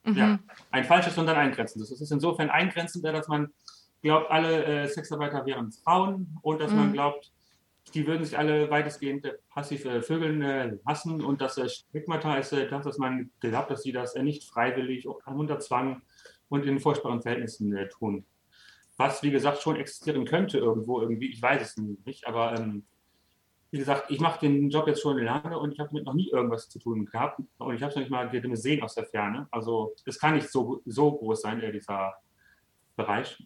Mhm. 0.04 0.16
Ja, 0.16 0.38
ein 0.70 0.84
falsches 0.84 1.18
und 1.18 1.28
ein 1.28 1.36
eingrenzendes. 1.36 1.90
Es 1.90 2.00
ist 2.00 2.12
insofern 2.12 2.50
eingrenzend, 2.50 3.04
dass 3.04 3.28
man 3.28 3.50
glaubt, 4.02 4.30
alle 4.30 4.64
äh, 4.64 4.88
Sexarbeiter 4.88 5.44
wären 5.44 5.72
Frauen 5.72 6.38
und 6.42 6.60
dass 6.60 6.70
mhm. 6.70 6.76
man 6.76 6.92
glaubt, 6.92 7.32
die 7.94 8.06
würden 8.06 8.24
sich 8.24 8.38
alle 8.38 8.70
weitestgehend 8.70 9.24
äh, 9.24 9.34
passiv 9.50 9.84
äh, 9.84 10.02
Vögeln 10.02 10.42
äh, 10.42 10.76
lassen 10.86 11.22
und 11.22 11.40
das 11.40 11.58
äh, 11.58 11.68
Stigmata 11.68 12.36
ist 12.36 12.52
äh, 12.52 12.68
das, 12.68 12.84
dass 12.84 12.98
man 12.98 13.30
glaubt, 13.40 13.70
dass 13.70 13.82
sie 13.82 13.92
das 13.92 14.14
äh, 14.14 14.22
nicht 14.22 14.44
freiwillig, 14.44 15.06
unter 15.06 15.58
Zwang 15.58 16.02
und 16.48 16.64
in 16.64 16.80
furchtbaren 16.80 17.22
Verhältnissen 17.22 17.76
äh, 17.76 17.88
tun 17.88 18.24
was 18.98 19.22
wie 19.22 19.30
gesagt 19.30 19.62
schon 19.62 19.76
existieren 19.76 20.26
könnte 20.26 20.58
irgendwo 20.58 21.00
irgendwie. 21.00 21.30
Ich 21.30 21.40
weiß 21.40 21.62
es 21.62 21.76
nicht, 22.04 22.26
aber 22.26 22.58
ähm, 22.58 22.84
wie 23.70 23.78
gesagt, 23.78 24.10
ich 24.10 24.20
mache 24.20 24.40
den 24.40 24.70
Job 24.70 24.86
jetzt 24.86 25.02
schon 25.02 25.18
lange 25.18 25.58
und 25.58 25.72
ich 25.72 25.78
habe 25.78 25.90
damit 25.90 26.04
noch 26.04 26.14
nie 26.14 26.30
irgendwas 26.30 26.68
zu 26.68 26.78
tun 26.78 27.06
gehabt 27.06 27.40
und 27.58 27.74
ich 27.74 27.82
habe 27.82 27.90
es 27.90 27.96
noch 27.96 28.02
nicht 28.02 28.10
mal 28.10 28.28
gesehen 28.28 28.82
aus 28.82 28.94
der 28.94 29.04
Ferne. 29.04 29.46
Also 29.50 29.94
es 30.04 30.18
kann 30.18 30.34
nicht 30.34 30.50
so, 30.50 30.82
so 30.84 31.12
groß 31.12 31.42
sein, 31.42 31.62
äh, 31.62 31.70
dieser 31.70 32.14
Bereich. 32.96 33.42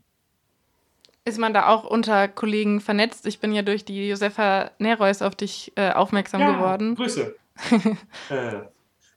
Ist 1.25 1.38
man 1.38 1.52
da 1.52 1.68
auch 1.68 1.85
unter 1.85 2.28
Kollegen 2.28 2.80
vernetzt? 2.80 3.26
Ich 3.26 3.38
bin 3.38 3.52
ja 3.52 3.62
durch 3.62 3.85
die 3.85 4.09
Josefa 4.09 4.71
Neroys 4.78 5.23
auf 5.23 5.37
dich 5.37 5.73
äh, 5.76 5.92
aufmerksam 5.92 6.40
ja, 6.40 6.52
geworden. 6.52 6.94
Grüße. 6.94 7.37
äh, 8.30 8.62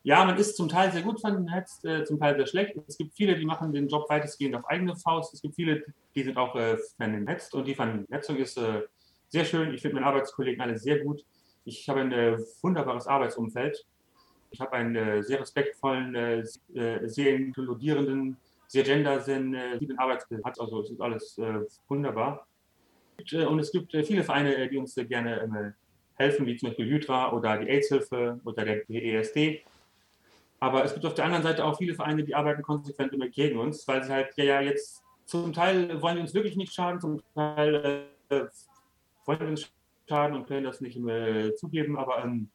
ja, 0.05 0.23
man 0.23 0.37
ist 0.37 0.55
zum 0.55 0.69
Teil 0.69 0.91
sehr 0.91 1.01
gut 1.01 1.19
vernetzt, 1.19 1.83
äh, 1.83 2.03
zum 2.03 2.19
Teil 2.19 2.35
sehr 2.35 2.45
schlecht. 2.45 2.75
Es 2.87 2.95
gibt 2.95 3.15
viele, 3.15 3.35
die 3.35 3.45
machen 3.45 3.73
den 3.73 3.87
Job 3.87 4.07
weitestgehend 4.07 4.55
auf 4.55 4.63
eigene 4.69 4.95
Faust. 4.95 5.33
Es 5.33 5.41
gibt 5.41 5.55
viele, 5.55 5.83
die 6.13 6.21
sind 6.21 6.37
auch 6.37 6.55
äh, 6.55 6.77
vernetzt 6.95 7.55
und 7.55 7.65
die 7.65 7.73
Vernetzung 7.73 8.37
ist 8.37 8.55
äh, 8.59 8.83
sehr 9.29 9.45
schön. 9.45 9.73
Ich 9.73 9.81
finde 9.81 9.95
meine 9.95 10.05
Arbeitskollegen 10.05 10.61
alle 10.61 10.77
sehr 10.77 10.99
gut. 10.99 11.25
Ich 11.63 11.89
habe 11.89 12.01
ein 12.01 12.11
äh, 12.11 12.37
wunderbares 12.61 13.07
Arbeitsumfeld. 13.07 13.83
Ich 14.51 14.61
habe 14.61 14.73
einen 14.73 14.95
äh, 14.95 15.23
sehr 15.23 15.41
respektvollen, 15.41 16.13
äh, 16.13 16.43
sehr 17.07 17.35
inkludierenden, 17.35 18.37
sehr 18.67 18.83
gendersensiblen 18.83 19.97
Arbeitsplatz. 19.97 20.59
Also 20.59 20.81
es 20.81 20.91
ist 20.91 21.01
alles 21.01 21.41
wunderbar. 21.87 22.45
Und 23.17 23.59
es 23.59 23.71
gibt 23.71 23.91
viele 23.91 24.23
Vereine, 24.23 24.69
die 24.69 24.77
uns 24.77 24.93
gerne 24.93 25.73
helfen, 26.13 26.45
wie 26.45 26.57
zum 26.57 26.69
Beispiel 26.69 26.85
Hydra 26.85 27.31
oder 27.31 27.57
die 27.57 27.69
AIDS-Hilfe 27.69 28.39
oder 28.43 28.65
der 28.65 28.83
BESD. 28.87 29.63
Aber 30.65 30.83
es 30.83 30.95
gibt 30.95 31.05
auf 31.05 31.13
der 31.13 31.25
anderen 31.25 31.43
Seite 31.43 31.63
auch 31.63 31.77
viele 31.77 31.93
Vereine, 31.93 32.23
die 32.23 32.33
arbeiten 32.33 32.63
konsequent 32.63 33.13
immer 33.13 33.29
gegen 33.29 33.59
uns, 33.59 33.87
weil 33.87 34.03
sie 34.03 34.11
halt 34.11 34.35
ja, 34.35 34.45
ja 34.45 34.61
jetzt 34.61 35.03
zum 35.25 35.53
Teil 35.53 36.01
wollen 36.01 36.15
die 36.15 36.21
uns 36.23 36.33
wirklich 36.33 36.55
nicht 36.55 36.73
schaden, 36.73 36.99
zum 36.99 37.21
Teil 37.35 38.07
äh, 38.29 38.45
wollen 39.25 39.39
die 39.41 39.45
uns 39.45 39.71
schaden 40.09 40.35
und 40.35 40.47
können 40.47 40.63
das 40.63 40.81
nicht 40.81 40.97
äh, 40.97 41.53
zugeben. 41.53 41.99
Aber 41.99 42.23
ähm, 42.23 42.49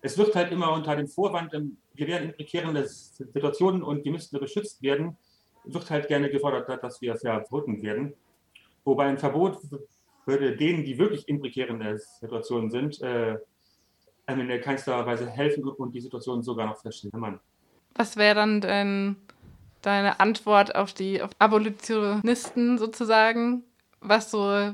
es 0.00 0.16
wird 0.16 0.34
halt 0.34 0.50
immer 0.50 0.72
unter 0.72 0.96
dem 0.96 1.08
Vorwand, 1.08 1.52
ähm, 1.52 1.76
wir 1.92 2.06
werden 2.06 2.30
in 2.30 2.34
prekären 2.34 2.74
Situationen 2.86 3.82
und 3.82 4.06
die 4.06 4.10
müssten 4.10 4.40
beschützt 4.40 4.82
werden, 4.82 5.18
wird 5.64 5.90
halt 5.90 6.08
gerne 6.08 6.30
gefordert, 6.30 6.82
dass 6.82 7.02
wir 7.02 7.16
verboten 7.16 7.82
werden. 7.82 8.14
Wobei 8.82 9.08
ein 9.08 9.18
Verbot 9.18 9.58
würde 10.24 10.56
denen, 10.56 10.86
die 10.86 10.96
wirklich 10.96 11.28
in 11.28 11.38
prekären 11.38 11.82
äh, 11.82 11.98
Situationen 11.98 12.70
sind, 12.70 13.02
äh, 13.02 13.36
in 14.26 14.60
keinster 14.60 15.04
Weise 15.04 15.28
helfen 15.28 15.64
und 15.64 15.94
die 15.94 16.00
Situation 16.00 16.42
sogar 16.42 16.66
noch 16.66 16.80
verschlimmern. 16.80 17.40
Was 17.94 18.16
wäre 18.16 18.34
dann 18.34 18.60
dein, 18.60 19.16
deine 19.82 20.20
Antwort 20.20 20.74
auf 20.74 20.92
die 20.92 21.22
auf 21.22 21.30
Abolitionisten 21.38 22.78
sozusagen? 22.78 23.64
Was 24.00 24.30
so, 24.30 24.72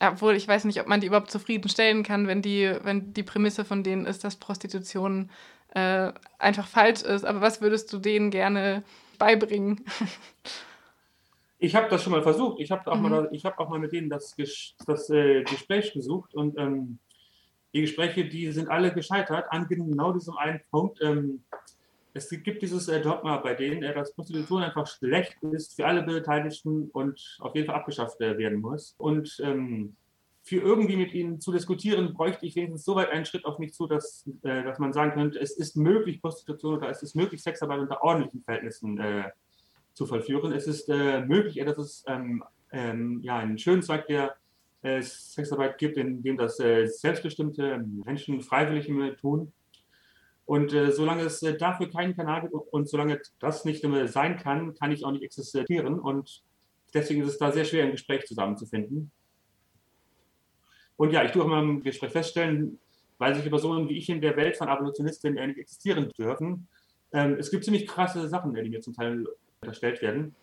obwohl 0.00 0.34
ich 0.34 0.48
weiß 0.48 0.64
nicht, 0.64 0.80
ob 0.80 0.88
man 0.88 1.00
die 1.00 1.06
überhaupt 1.06 1.30
zufriedenstellen 1.30 2.02
kann, 2.02 2.26
wenn 2.26 2.42
die, 2.42 2.74
wenn 2.82 3.12
die 3.12 3.22
Prämisse 3.22 3.64
von 3.64 3.82
denen 3.82 4.06
ist, 4.06 4.24
dass 4.24 4.36
Prostitution 4.36 5.30
äh, 5.74 6.12
einfach 6.38 6.66
falsch 6.66 7.02
ist. 7.02 7.24
Aber 7.24 7.40
was 7.40 7.60
würdest 7.60 7.92
du 7.92 7.98
denen 7.98 8.30
gerne 8.30 8.82
beibringen? 9.18 9.84
Ich 11.62 11.76
habe 11.76 11.90
das 11.90 12.02
schon 12.02 12.12
mal 12.12 12.22
versucht. 12.22 12.58
Ich 12.58 12.70
habe 12.70 12.90
auch, 12.90 12.96
mhm. 12.96 13.02
mal, 13.02 13.30
hab 13.44 13.60
auch 13.60 13.68
mal 13.68 13.78
mit 13.78 13.92
denen 13.92 14.08
das, 14.08 14.34
das 14.86 15.10
äh, 15.10 15.42
Gespräch 15.42 15.92
gesucht 15.92 16.34
und 16.34 16.58
ähm, 16.58 16.98
die 17.72 17.82
Gespräche, 17.82 18.24
die 18.24 18.50
sind 18.52 18.68
alle 18.68 18.92
gescheitert 18.92 19.46
an 19.50 19.66
genau 19.68 20.12
diesem 20.12 20.36
einen 20.36 20.60
Punkt. 20.70 21.00
Ähm, 21.02 21.42
es 22.12 22.28
gibt 22.28 22.62
dieses 22.62 22.88
äh, 22.88 23.00
Dogma, 23.00 23.36
bei 23.36 23.54
denen 23.54 23.82
äh, 23.82 23.94
dass 23.94 24.12
Prostitution 24.12 24.62
einfach 24.62 24.86
schlecht 24.86 25.36
ist 25.42 25.76
für 25.76 25.86
alle 25.86 26.02
Beteiligten 26.02 26.90
und 26.92 27.38
auf 27.38 27.54
jeden 27.54 27.66
Fall 27.66 27.76
abgeschafft 27.76 28.20
äh, 28.20 28.36
werden 28.36 28.60
muss. 28.60 28.94
Und 28.98 29.40
ähm, 29.44 29.94
für 30.42 30.56
irgendwie 30.56 30.96
mit 30.96 31.12
ihnen 31.12 31.40
zu 31.40 31.52
diskutieren, 31.52 32.14
bräuchte 32.14 32.46
ich 32.46 32.56
wenigstens 32.56 32.84
so 32.84 32.96
weit 32.96 33.10
einen 33.10 33.26
Schritt 33.26 33.44
auf 33.44 33.58
mich 33.58 33.74
zu, 33.74 33.86
dass, 33.86 34.28
äh, 34.42 34.64
dass 34.64 34.78
man 34.78 34.92
sagen 34.92 35.12
könnte, 35.12 35.38
es 35.38 35.52
ist 35.56 35.76
möglich, 35.76 36.20
Prostitution 36.20 36.78
oder 36.78 36.88
es 36.88 37.02
ist 37.02 37.14
möglich, 37.14 37.42
Sexarbeit 37.42 37.78
unter 37.78 38.02
ordentlichen 38.02 38.42
Verhältnisten 38.42 38.98
äh, 38.98 39.30
zu 39.92 40.06
vollführen. 40.06 40.52
Es 40.52 40.66
ist 40.66 40.88
äh, 40.88 41.20
möglich, 41.20 41.62
dass 41.64 41.78
es 41.78 42.04
ähm, 42.08 42.42
ähm, 42.72 43.20
ja, 43.22 43.38
einen 43.38 43.58
schönen 43.58 43.82
Zweig 43.82 44.06
der 44.06 44.34
Sexarbeit 44.82 45.78
gibt, 45.78 45.96
in 45.96 46.22
dem 46.22 46.36
das 46.36 46.58
äh, 46.58 46.86
selbstbestimmte 46.86 47.84
Menschen 48.04 48.40
freiwillig 48.40 48.90
tun. 49.20 49.52
Und 50.46 50.72
äh, 50.72 50.90
solange 50.90 51.22
es 51.22 51.42
äh, 51.42 51.56
dafür 51.56 51.90
keinen 51.90 52.16
Kanal 52.16 52.42
gibt 52.42 52.54
und 52.54 52.88
solange 52.88 53.20
das 53.38 53.64
nicht 53.64 53.84
mehr 53.84 54.08
sein 54.08 54.36
kann, 54.36 54.74
kann 54.74 54.90
ich 54.90 55.04
auch 55.04 55.12
nicht 55.12 55.22
existieren. 55.22 56.00
Und 56.00 56.42
deswegen 56.94 57.22
ist 57.22 57.28
es 57.28 57.38
da 57.38 57.52
sehr 57.52 57.64
schwer, 57.64 57.84
ein 57.84 57.92
Gespräch 57.92 58.26
zusammenzufinden. 58.26 59.10
Und 60.96 61.12
ja, 61.12 61.24
ich 61.24 61.32
tue 61.32 61.42
auch 61.42 61.48
mal 61.48 61.62
im 61.62 61.82
Gespräch 61.82 62.10
feststellen, 62.10 62.78
weil 63.18 63.34
sich 63.34 63.48
Personen 63.48 63.88
wie 63.88 63.98
ich 63.98 64.08
in 64.08 64.20
der 64.20 64.36
Welt 64.36 64.56
von 64.56 64.68
Abolitionistinnen 64.68 65.46
nicht 65.48 65.58
existieren 65.58 66.10
dürfen. 66.18 66.68
Ähm, 67.12 67.36
es 67.38 67.50
gibt 67.50 67.64
ziemlich 67.64 67.86
krasse 67.86 68.28
Sachen, 68.28 68.54
die 68.54 68.70
mir 68.70 68.80
zum 68.80 68.94
Teil 68.94 69.26
unterstellt 69.60 70.00
werden 70.02 70.34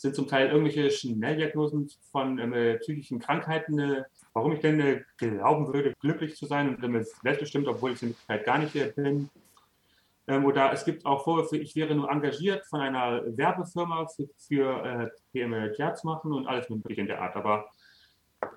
sind 0.00 0.14
zum 0.14 0.26
Teil 0.26 0.48
irgendwelche 0.48 0.90
Schnelldiagnosen 0.90 1.90
von 2.10 2.38
äh, 2.38 2.78
psychischen 2.78 3.18
Krankheiten. 3.18 3.78
Äh, 3.78 4.04
warum 4.32 4.52
ich 4.52 4.60
denn 4.60 4.80
äh, 4.80 5.02
glauben 5.18 5.72
würde, 5.72 5.94
glücklich 6.00 6.36
zu 6.36 6.46
sein 6.46 6.68
und 6.68 6.82
damit 6.82 7.06
selbstbestimmt, 7.22 7.68
obwohl 7.68 7.92
ich 7.92 8.02
in 8.02 8.08
Wirklichkeit 8.10 8.44
gar 8.46 8.58
nicht 8.58 8.94
bin. 8.96 9.28
Ähm, 10.26 10.44
oder 10.44 10.72
es 10.72 10.84
gibt 10.84 11.04
auch 11.04 11.24
Vorwürfe, 11.24 11.58
ich 11.58 11.76
wäre 11.76 11.94
nur 11.94 12.10
engagiert 12.10 12.64
von 12.66 12.80
einer 12.80 13.22
Werbefirma 13.36 14.06
für, 14.06 14.28
für 14.38 14.84
äh, 14.84 15.08
PMLTR 15.32 15.94
zu 15.94 16.06
machen 16.06 16.32
und 16.32 16.46
alles 16.46 16.70
mögliche 16.70 17.02
in 17.02 17.06
der 17.06 17.20
Art. 17.20 17.36
Aber 17.36 17.68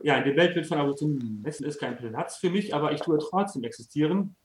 ja, 0.02 0.18
in 0.18 0.24
dem 0.24 0.38
Weltbild 0.38 0.66
von 0.66 1.44
Essen 1.44 1.66
ist 1.66 1.80
kein 1.80 1.98
Platz 1.98 2.38
für 2.38 2.50
mich, 2.50 2.74
aber 2.74 2.94
ich 2.94 3.02
tue 3.02 3.18
trotzdem 3.18 3.64
existieren. 3.64 4.36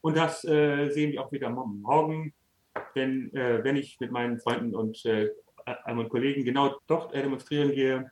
Und 0.00 0.16
das 0.16 0.44
äh, 0.44 0.88
sehen 0.90 1.12
wir 1.12 1.22
auch 1.22 1.32
wieder 1.32 1.50
morgen, 1.50 2.32
denn 2.94 3.32
äh, 3.34 3.62
wenn 3.62 3.76
ich 3.76 4.00
mit 4.00 4.10
meinen 4.10 4.38
Freunden 4.38 4.74
und 4.74 5.04
äh, 5.66 5.92
und 5.92 6.08
Kollegen 6.08 6.44
genau 6.44 6.76
dort 6.86 7.14
demonstrieren 7.14 7.72
gehe, 7.72 8.10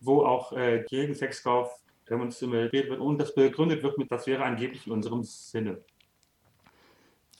wo 0.00 0.24
auch 0.24 0.52
äh, 0.52 0.84
gegen 0.88 1.14
Sexkauf 1.14 1.70
demonstriert 2.08 2.72
wird 2.72 3.00
und 3.00 3.18
das 3.18 3.34
begründet 3.34 3.82
wird 3.82 3.98
mit, 3.98 4.10
das 4.10 4.26
wäre 4.26 4.44
angeblich 4.44 4.86
in 4.86 4.92
unserem 4.92 5.22
Sinne. 5.22 5.82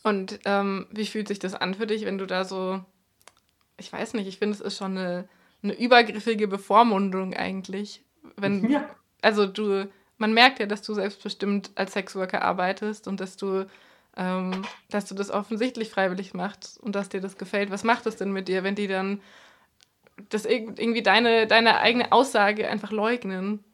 Und 0.03 0.41
ähm, 0.45 0.87
wie 0.91 1.07
fühlt 1.07 1.29
sich 1.29 1.39
das 1.39 1.55
an 1.55 1.75
für 1.75 1.87
dich, 1.87 2.05
wenn 2.05 2.19
du 2.19 2.27
da 2.27 2.45
so, 2.45 2.85
ich 3.79 3.93
weiß 3.93 4.15
nicht, 4.15 4.27
ich 4.27 4.39
finde, 4.39 4.55
es 4.55 4.61
ist 4.61 4.77
schon 4.77 4.99
eine, 4.99 5.29
eine 5.63 5.79
übergriffige 5.79 6.47
Bevormundung 6.47 7.35
eigentlich. 7.35 8.03
Wenn, 8.37 8.71
ja. 8.71 8.89
Also 9.23 9.47
du, 9.47 9.89
man 10.19 10.35
merkt 10.35 10.61
ja, 10.61 10.67
dass 10.67 10.83
du 10.83 10.93
selbstbestimmt 10.93 11.71
als 11.75 11.95
Sexworker 11.95 12.43
arbeitest 12.43 13.09
und 13.09 13.21
dass 13.21 13.39
du 13.39 13.67
ähm, 14.17 14.65
dass 14.91 15.07
du 15.07 15.15
das 15.15 15.31
offensichtlich 15.31 15.91
freiwillig 15.91 16.35
machst 16.35 16.81
und 16.81 16.95
dass 16.95 17.09
dir 17.09 17.21
das 17.21 17.37
gefällt. 17.37 17.71
Was 17.71 17.85
macht 17.85 18.07
das 18.07 18.17
denn 18.17 18.33
mit 18.33 18.49
dir, 18.49 18.63
wenn 18.63 18.75
die 18.75 18.87
dann 18.87 19.21
das 20.29 20.45
irgendwie 20.45 21.03
deine, 21.03 21.47
deine 21.47 21.79
eigene 21.79 22.13
Aussage 22.13 22.69
einfach 22.69 22.93
leugnen? 22.93 23.65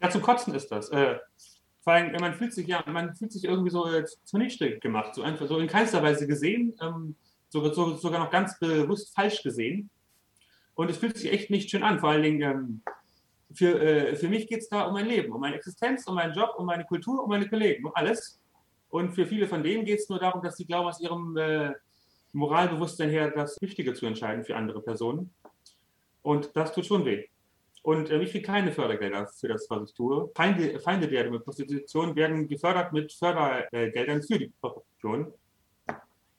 Ja, 0.00 0.08
zum 0.10 0.22
Kotzen 0.22 0.54
ist 0.54 0.72
das. 0.72 0.88
Äh, 0.90 1.18
vor 1.82 1.94
allem, 1.94 2.12
man 2.20 2.34
fühlt 2.34 2.54
sich 2.54 2.66
ja, 2.66 2.82
man 2.86 3.14
fühlt 3.14 3.32
sich 3.32 3.44
irgendwie 3.44 3.70
so 3.70 3.86
äh, 3.86 4.04
zunichte 4.24 4.78
gemacht, 4.78 5.14
so 5.14 5.22
einfach 5.22 5.46
so 5.46 5.58
in 5.58 5.66
keinster 5.66 6.02
Weise 6.02 6.26
gesehen, 6.26 6.74
ähm, 6.80 7.16
so, 7.48 7.72
so, 7.72 7.96
sogar 7.96 8.20
noch 8.20 8.30
ganz 8.30 8.58
bewusst 8.58 9.14
falsch 9.14 9.42
gesehen. 9.42 9.90
Und 10.74 10.90
es 10.90 10.98
fühlt 10.98 11.18
sich 11.18 11.32
echt 11.32 11.50
nicht 11.50 11.70
schön 11.70 11.82
an. 11.82 11.98
Vor 12.00 12.10
allen 12.10 12.22
Dingen, 12.22 12.42
ähm, 12.42 12.82
für, 13.52 13.80
äh, 13.80 14.16
für 14.16 14.28
mich 14.28 14.46
geht 14.46 14.60
es 14.60 14.68
da 14.68 14.82
um 14.82 14.94
mein 14.94 15.06
Leben, 15.06 15.32
um 15.32 15.40
meine 15.40 15.56
Existenz, 15.56 16.06
um 16.06 16.14
meinen 16.14 16.32
Job, 16.32 16.54
um 16.56 16.66
meine 16.66 16.84
Kultur, 16.84 17.22
um 17.22 17.28
meine 17.28 17.48
Kollegen, 17.48 17.84
um 17.84 17.92
alles. 17.94 18.39
Und 18.90 19.12
für 19.12 19.26
viele 19.26 19.46
von 19.46 19.62
denen 19.62 19.84
geht 19.84 20.00
es 20.00 20.08
nur 20.08 20.18
darum, 20.18 20.42
dass 20.42 20.56
sie 20.56 20.66
glauben, 20.66 20.88
aus 20.88 21.00
ihrem 21.00 21.36
äh, 21.36 21.72
Moralbewusstsein 22.32 23.10
her 23.10 23.30
das 23.30 23.56
Wichtige 23.60 23.94
zu 23.94 24.06
entscheiden 24.06 24.44
für 24.44 24.56
andere 24.56 24.82
Personen. 24.82 25.32
Und 26.22 26.50
das 26.54 26.72
tut 26.72 26.86
schon 26.86 27.04
weh. 27.04 27.24
Und 27.82 28.10
äh, 28.10 28.20
ich 28.20 28.32
kriege 28.32 28.46
keine 28.46 28.72
Fördergelder 28.72 29.28
für 29.28 29.48
das, 29.48 29.66
was 29.70 29.90
ich 29.90 29.94
tue. 29.94 30.30
Feinde, 30.34 30.78
Feinde 30.80 31.08
der 31.08 31.24
Prostitution 31.38 32.14
werden 32.14 32.48
gefördert 32.48 32.92
mit 32.92 33.12
Fördergeldern 33.12 34.22
für 34.22 34.38
die 34.38 34.52
Prostitution. 34.60 35.32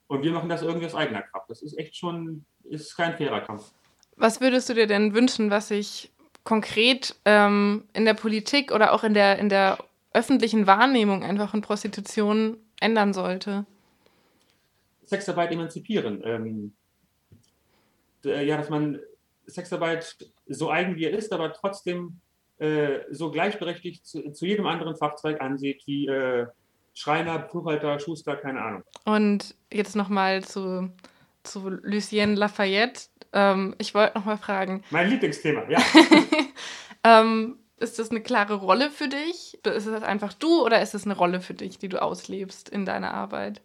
Und 0.06 0.22
wir 0.22 0.32
machen 0.32 0.48
das 0.48 0.62
irgendwie 0.62 0.86
aus 0.86 0.94
eigener 0.94 1.22
Kraft. 1.22 1.48
Das 1.48 1.62
ist 1.62 1.78
echt 1.78 1.96
schon, 1.96 2.44
ist 2.64 2.94
kein 2.96 3.16
fairer 3.16 3.40
Kampf. 3.40 3.72
Was 4.16 4.40
würdest 4.40 4.68
du 4.68 4.74
dir 4.74 4.86
denn 4.86 5.14
wünschen, 5.14 5.50
was 5.50 5.68
sich 5.68 6.12
konkret 6.44 7.16
ähm, 7.24 7.88
in 7.92 8.04
der 8.04 8.14
Politik 8.14 8.72
oder 8.72 8.92
auch 8.92 9.04
in 9.04 9.14
der, 9.14 9.38
in 9.38 9.48
der 9.48 9.78
öffentlichen 10.14 10.66
Wahrnehmung 10.66 11.22
einfach 11.22 11.50
von 11.50 11.62
Prostitution 11.62 12.56
ändern 12.80 13.12
sollte? 13.12 13.66
Sexarbeit 15.04 15.52
emanzipieren. 15.52 16.22
Ähm, 16.24 16.72
ja, 18.24 18.56
dass 18.56 18.70
man 18.70 19.00
Sexarbeit 19.46 20.16
so 20.46 20.70
eigen 20.70 20.96
wie 20.96 21.04
er 21.04 21.16
ist, 21.16 21.32
aber 21.32 21.52
trotzdem 21.52 22.20
äh, 22.58 23.00
so 23.10 23.30
gleichberechtigt 23.30 24.06
zu, 24.06 24.32
zu, 24.32 24.46
jedem 24.46 24.66
anderen 24.66 24.96
Fachzweig 24.96 25.40
ansieht 25.40 25.82
wie 25.86 26.06
äh, 26.06 26.46
Schreiner, 26.94 27.38
Buchhalter, 27.38 27.98
Schuster, 27.98 28.36
keine 28.36 28.62
Ahnung. 28.62 28.82
Und 29.04 29.56
jetzt 29.72 29.96
nochmal 29.96 30.44
zu, 30.44 30.90
zu 31.42 31.68
Lucien 31.68 32.36
Lafayette. 32.36 33.08
Ähm, 33.32 33.74
ich 33.78 33.94
wollte 33.94 34.18
nochmal 34.18 34.38
fragen. 34.38 34.84
Mein 34.90 35.10
Lieblingsthema, 35.10 35.68
ja. 35.68 35.80
ähm, 37.04 37.58
ist 37.82 37.98
das 37.98 38.10
eine 38.10 38.22
klare 38.22 38.54
Rolle 38.54 38.90
für 38.90 39.08
dich? 39.08 39.58
Ist 39.64 39.86
das 39.86 40.02
einfach 40.02 40.32
du 40.32 40.64
oder 40.64 40.80
ist 40.80 40.94
das 40.94 41.04
eine 41.04 41.16
Rolle 41.16 41.40
für 41.40 41.54
dich, 41.54 41.78
die 41.78 41.88
du 41.88 42.00
auslebst 42.00 42.68
in 42.68 42.86
deiner 42.86 43.12
Arbeit? 43.12 43.60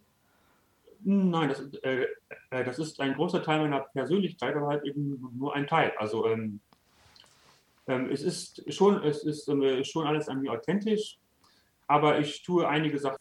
Nein, 1.03 1.50
das, 1.50 1.62
äh, 1.83 2.05
äh, 2.50 2.63
das 2.63 2.79
ist 2.79 3.00
ein 3.00 3.13
großer 3.13 3.43
Teil 3.43 3.62
meiner 3.62 3.81
Persönlichkeit, 3.81 4.55
aber 4.55 4.67
halt 4.67 4.83
eben 4.83 5.21
nur 5.38 5.55
ein 5.55 5.67
Teil. 5.67 5.93
Also 5.97 6.25
ähm, 6.27 6.59
ähm, 7.88 8.09
es 8.12 8.24
ist 8.24 8.74
schon, 8.74 9.03
es 9.03 9.24
ist 9.24 9.47
äh, 9.47 9.83
schon 9.83 10.07
alles 10.07 10.27
an 10.27 10.41
mir 10.41 10.51
authentisch, 10.51 11.19
aber 11.88 12.19
ich 12.19 12.43
tue 12.43 12.67
einige 12.67 12.97
Sachen 13.00 13.19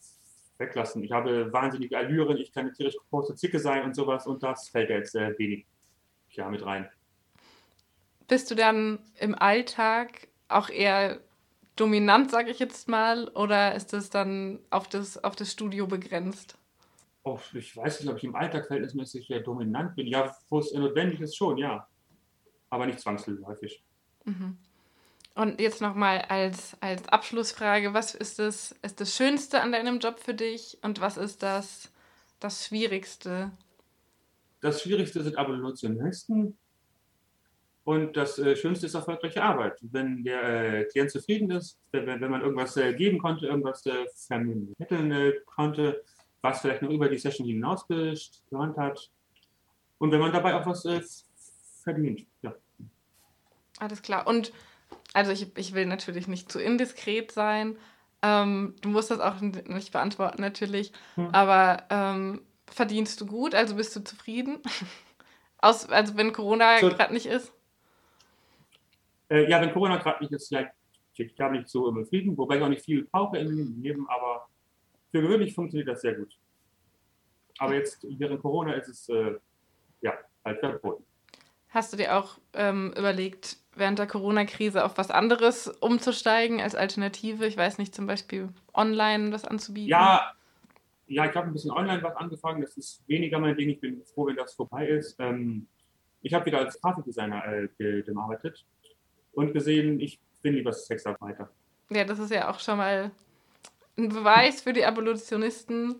weglassen. 0.57 1.03
Ich 1.03 1.11
habe 1.11 1.53
wahnsinnige 1.53 1.97
Allüren, 1.97 2.37
ich 2.37 2.51
kann 2.51 2.65
eine 2.65 2.73
tierisch 2.73 2.97
große 3.09 3.35
Zicke 3.35 3.59
sein 3.59 3.83
und 3.83 3.95
sowas 3.95 4.25
und 4.25 4.41
das 4.43 4.69
fällt 4.69 4.89
jetzt 4.89 5.15
äh, 5.15 5.37
wenig 5.37 5.65
ja, 6.31 6.49
mit 6.49 6.65
rein. 6.65 6.89
Bist 8.27 8.51
du 8.51 8.55
dann 8.55 8.99
im 9.19 9.35
Alltag 9.35 10.27
auch 10.49 10.69
eher 10.69 11.19
dominant, 11.75 12.31
sage 12.31 12.51
ich 12.51 12.59
jetzt 12.59 12.87
mal, 12.87 13.29
oder 13.29 13.75
ist 13.75 13.93
das 13.93 14.09
dann 14.09 14.59
auf 14.69 14.87
das, 14.87 15.23
auf 15.23 15.35
das 15.35 15.51
Studio 15.51 15.87
begrenzt? 15.87 16.57
Oh, 17.23 17.39
ich 17.53 17.75
weiß 17.75 17.99
nicht, 17.99 18.09
ob 18.09 18.17
ich 18.17 18.23
im 18.23 18.35
Alltag 18.35 18.67
verhältnismäßig 18.67 19.27
sehr 19.27 19.41
dominant 19.41 19.95
bin. 19.95 20.07
Ja, 20.07 20.35
wo 20.49 20.59
es 20.59 20.73
notwendig 20.73 21.19
ist, 21.19 21.35
schon, 21.35 21.57
ja. 21.57 21.87
Aber 22.69 22.85
nicht 22.85 22.99
zwangsläufig. 22.99 23.83
Mhm. 24.23 24.57
Und 25.35 25.61
jetzt 25.61 25.81
nochmal 25.81 26.21
als, 26.29 26.75
als 26.79 27.07
Abschlussfrage, 27.09 27.93
was 27.93 28.15
ist 28.15 28.39
das, 28.39 28.73
ist 28.81 28.99
das 28.99 29.15
Schönste 29.15 29.61
an 29.61 29.71
deinem 29.71 29.99
Job 29.99 30.19
für 30.19 30.33
dich 30.33 30.79
und 30.81 30.99
was 30.99 31.17
ist 31.17 31.43
das, 31.43 31.91
das 32.39 32.65
Schwierigste? 32.65 33.51
Das 34.61 34.81
Schwierigste 34.81 35.21
sind 35.21 35.37
Abolitionisten 35.37 36.57
und 37.87 38.17
das 38.17 38.37
äh, 38.37 38.53
Schönste 38.57 38.85
ist 38.85 38.95
erfolgreiche 38.95 39.41
Arbeit. 39.41 39.77
Wenn 39.79 40.21
der 40.21 40.43
äh, 40.79 40.83
Klient 40.83 41.09
zufrieden 41.09 41.49
ist, 41.51 41.79
wenn, 41.93 42.05
wenn 42.05 42.29
man 42.29 42.41
irgendwas 42.41 42.75
äh, 42.75 42.93
geben 42.93 43.17
konnte, 43.17 43.47
irgendwas 43.47 43.85
äh, 43.85 44.05
vermitteln 44.27 45.09
äh, 45.13 45.31
konnte, 45.45 46.03
was 46.41 46.59
vielleicht 46.59 46.81
noch 46.81 46.89
über 46.89 47.07
die 47.07 47.17
Session 47.17 47.47
hinaus 47.47 47.87
gewandt 47.87 48.75
hat 48.75 49.09
und 49.99 50.11
wenn 50.11 50.19
man 50.19 50.33
dabei 50.33 50.55
auch 50.55 50.65
was 50.65 50.83
äh, 50.83 51.01
verdient. 51.81 52.25
Ja. 52.41 52.53
Alles 53.79 54.01
klar. 54.01 54.27
Und 54.27 54.51
also 55.13 55.31
ich, 55.31 55.55
ich 55.55 55.73
will 55.73 55.85
natürlich 55.85 56.27
nicht 56.27 56.51
zu 56.51 56.59
indiskret 56.59 57.31
sein. 57.31 57.77
Ähm, 58.21 58.75
du 58.81 58.89
musst 58.89 59.11
das 59.11 59.21
auch 59.21 59.39
nicht 59.39 59.93
beantworten 59.93 60.41
natürlich. 60.41 60.91
Hm. 61.15 61.29
Aber 61.29 61.85
ähm, 61.89 62.41
verdienst 62.69 63.21
du 63.21 63.27
gut? 63.27 63.55
Also 63.55 63.75
bist 63.77 63.95
du 63.95 64.03
zufrieden? 64.03 64.57
Aus, 65.59 65.87
also 65.89 66.17
wenn 66.17 66.33
Corona 66.33 66.79
so, 66.79 66.89
gerade 66.89 67.13
nicht 67.13 67.27
ist? 67.27 67.53
Äh, 69.29 69.49
ja, 69.49 69.61
wenn 69.61 69.71
Corona 69.71 69.97
gerade 69.97 70.23
nicht 70.23 70.33
ist, 70.33 70.49
ja, 70.51 70.65
ich 71.13 71.35
glaube 71.35 71.57
nicht 71.57 71.69
so 71.69 71.87
im 71.89 72.05
Frieden, 72.05 72.37
wobei 72.37 72.57
ich 72.57 72.63
auch 72.63 72.69
nicht 72.69 72.85
viel 72.85 73.05
brauche 73.05 73.37
im 73.37 73.81
Leben, 73.81 74.07
aber 74.09 74.47
für 75.11 75.21
gewöhnlich 75.21 75.53
funktioniert 75.53 75.87
das 75.87 76.01
sehr 76.01 76.15
gut. 76.15 76.37
Aber 77.59 77.73
jetzt 77.73 78.05
während 78.07 78.41
Corona 78.41 78.73
ist 78.73 78.87
es 78.87 79.09
äh, 79.09 79.35
ja 80.01 80.13
halt 80.45 80.59
verboten. 80.59 81.03
Hast 81.69 81.91
du 81.91 81.97
dir 81.97 82.15
auch 82.15 82.37
ähm, 82.53 82.93
überlegt, 82.97 83.57
während 83.75 83.99
der 83.99 84.07
Corona-Krise 84.07 84.85
auf 84.85 84.97
was 84.97 85.11
anderes 85.11 85.67
umzusteigen 85.67 86.61
als 86.61 86.75
Alternative? 86.75 87.45
Ich 87.45 87.57
weiß 87.57 87.77
nicht, 87.77 87.93
zum 87.93 88.07
Beispiel 88.07 88.49
online 88.73 89.31
was 89.31 89.43
anzubieten? 89.43 89.89
Ja, 89.89 90.33
ja 91.07 91.25
ich 91.25 91.35
habe 91.35 91.47
ein 91.47 91.53
bisschen 91.53 91.71
online 91.71 92.01
was 92.03 92.15
angefangen. 92.15 92.61
Das 92.61 92.77
ist 92.77 93.07
weniger 93.07 93.39
mein 93.39 93.57
Ding. 93.57 93.69
Ich 93.69 93.81
bin 93.81 94.01
froh, 94.05 94.27
wenn 94.27 94.35
das 94.35 94.53
vorbei 94.53 94.87
ist. 94.87 95.19
Ähm, 95.19 95.67
ich 96.21 96.33
habe 96.33 96.45
wieder 96.45 96.59
als 96.59 96.79
Grafikdesigner 96.81 97.45
äh, 97.45 98.01
gearbeitet 98.03 98.65
und 99.33 99.53
gesehen, 99.53 99.99
ich 99.99 100.19
bin 100.41 100.53
lieber 100.53 100.73
Sexarbeiter. 100.73 101.49
Ja, 101.89 102.03
das 102.03 102.19
ist 102.19 102.31
ja 102.31 102.49
auch 102.49 102.59
schon 102.59 102.77
mal 102.77 103.11
ein 103.97 104.09
Beweis 104.09 104.61
für 104.61 104.73
die 104.73 104.85
Abolitionisten, 104.85 105.95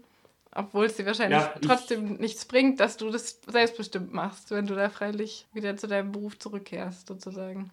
obwohl 0.51 0.85
es 0.85 0.95
dir 0.95 1.05
wahrscheinlich 1.05 1.39
ja, 1.39 1.55
trotzdem 1.61 2.17
nichts 2.17 2.45
bringt, 2.45 2.79
dass 2.79 2.97
du 2.97 3.09
das 3.09 3.41
selbstbestimmt 3.47 4.13
machst, 4.13 4.51
wenn 4.51 4.65
du 4.65 4.75
da 4.75 4.89
freilich 4.89 5.47
wieder 5.53 5.77
zu 5.77 5.87
deinem 5.87 6.11
Beruf 6.11 6.37
zurückkehrst, 6.39 7.07
sozusagen. 7.07 7.71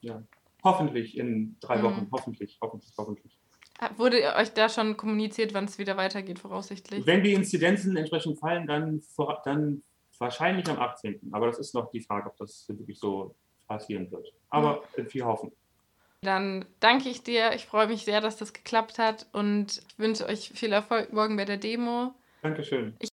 Ja, 0.00 0.22
hoffentlich 0.62 1.16
in 1.16 1.56
drei 1.60 1.78
mhm. 1.78 1.82
Wochen, 1.82 2.00
mhm. 2.00 2.08
hoffentlich, 2.12 2.58
hoffentlich, 2.60 2.92
hoffentlich. 2.96 3.38
Wurde 3.96 4.34
euch 4.34 4.52
da 4.54 4.68
schon 4.68 4.96
kommuniziert, 4.96 5.54
wann 5.54 5.66
es 5.66 5.78
wieder 5.78 5.96
weitergeht, 5.96 6.40
voraussichtlich? 6.40 7.06
Wenn 7.06 7.22
die 7.22 7.32
Inzidenzen 7.32 7.96
entsprechend 7.96 8.38
fallen, 8.40 8.66
dann, 8.66 9.02
dann 9.44 9.82
wahrscheinlich 10.18 10.68
am 10.68 10.80
18. 10.80 11.30
Aber 11.32 11.46
das 11.46 11.60
ist 11.60 11.74
noch 11.74 11.90
die 11.90 12.00
Frage, 12.00 12.28
ob 12.28 12.36
das 12.38 12.68
wirklich 12.68 12.98
so 12.98 13.36
passieren 13.68 14.10
wird. 14.10 14.32
Aber 14.50 14.82
ja. 14.96 15.04
viel 15.04 15.24
hoffen. 15.24 15.52
Dann 16.22 16.64
danke 16.80 17.08
ich 17.08 17.22
dir. 17.22 17.52
Ich 17.54 17.66
freue 17.66 17.86
mich 17.86 18.04
sehr, 18.04 18.20
dass 18.20 18.36
das 18.36 18.52
geklappt 18.52 18.98
hat 18.98 19.26
und 19.32 19.82
wünsche 19.98 20.26
euch 20.26 20.50
viel 20.50 20.72
Erfolg 20.72 21.12
morgen 21.12 21.36
bei 21.36 21.44
der 21.44 21.58
Demo. 21.58 22.12
Dankeschön. 22.42 22.96
Ich 22.98 23.06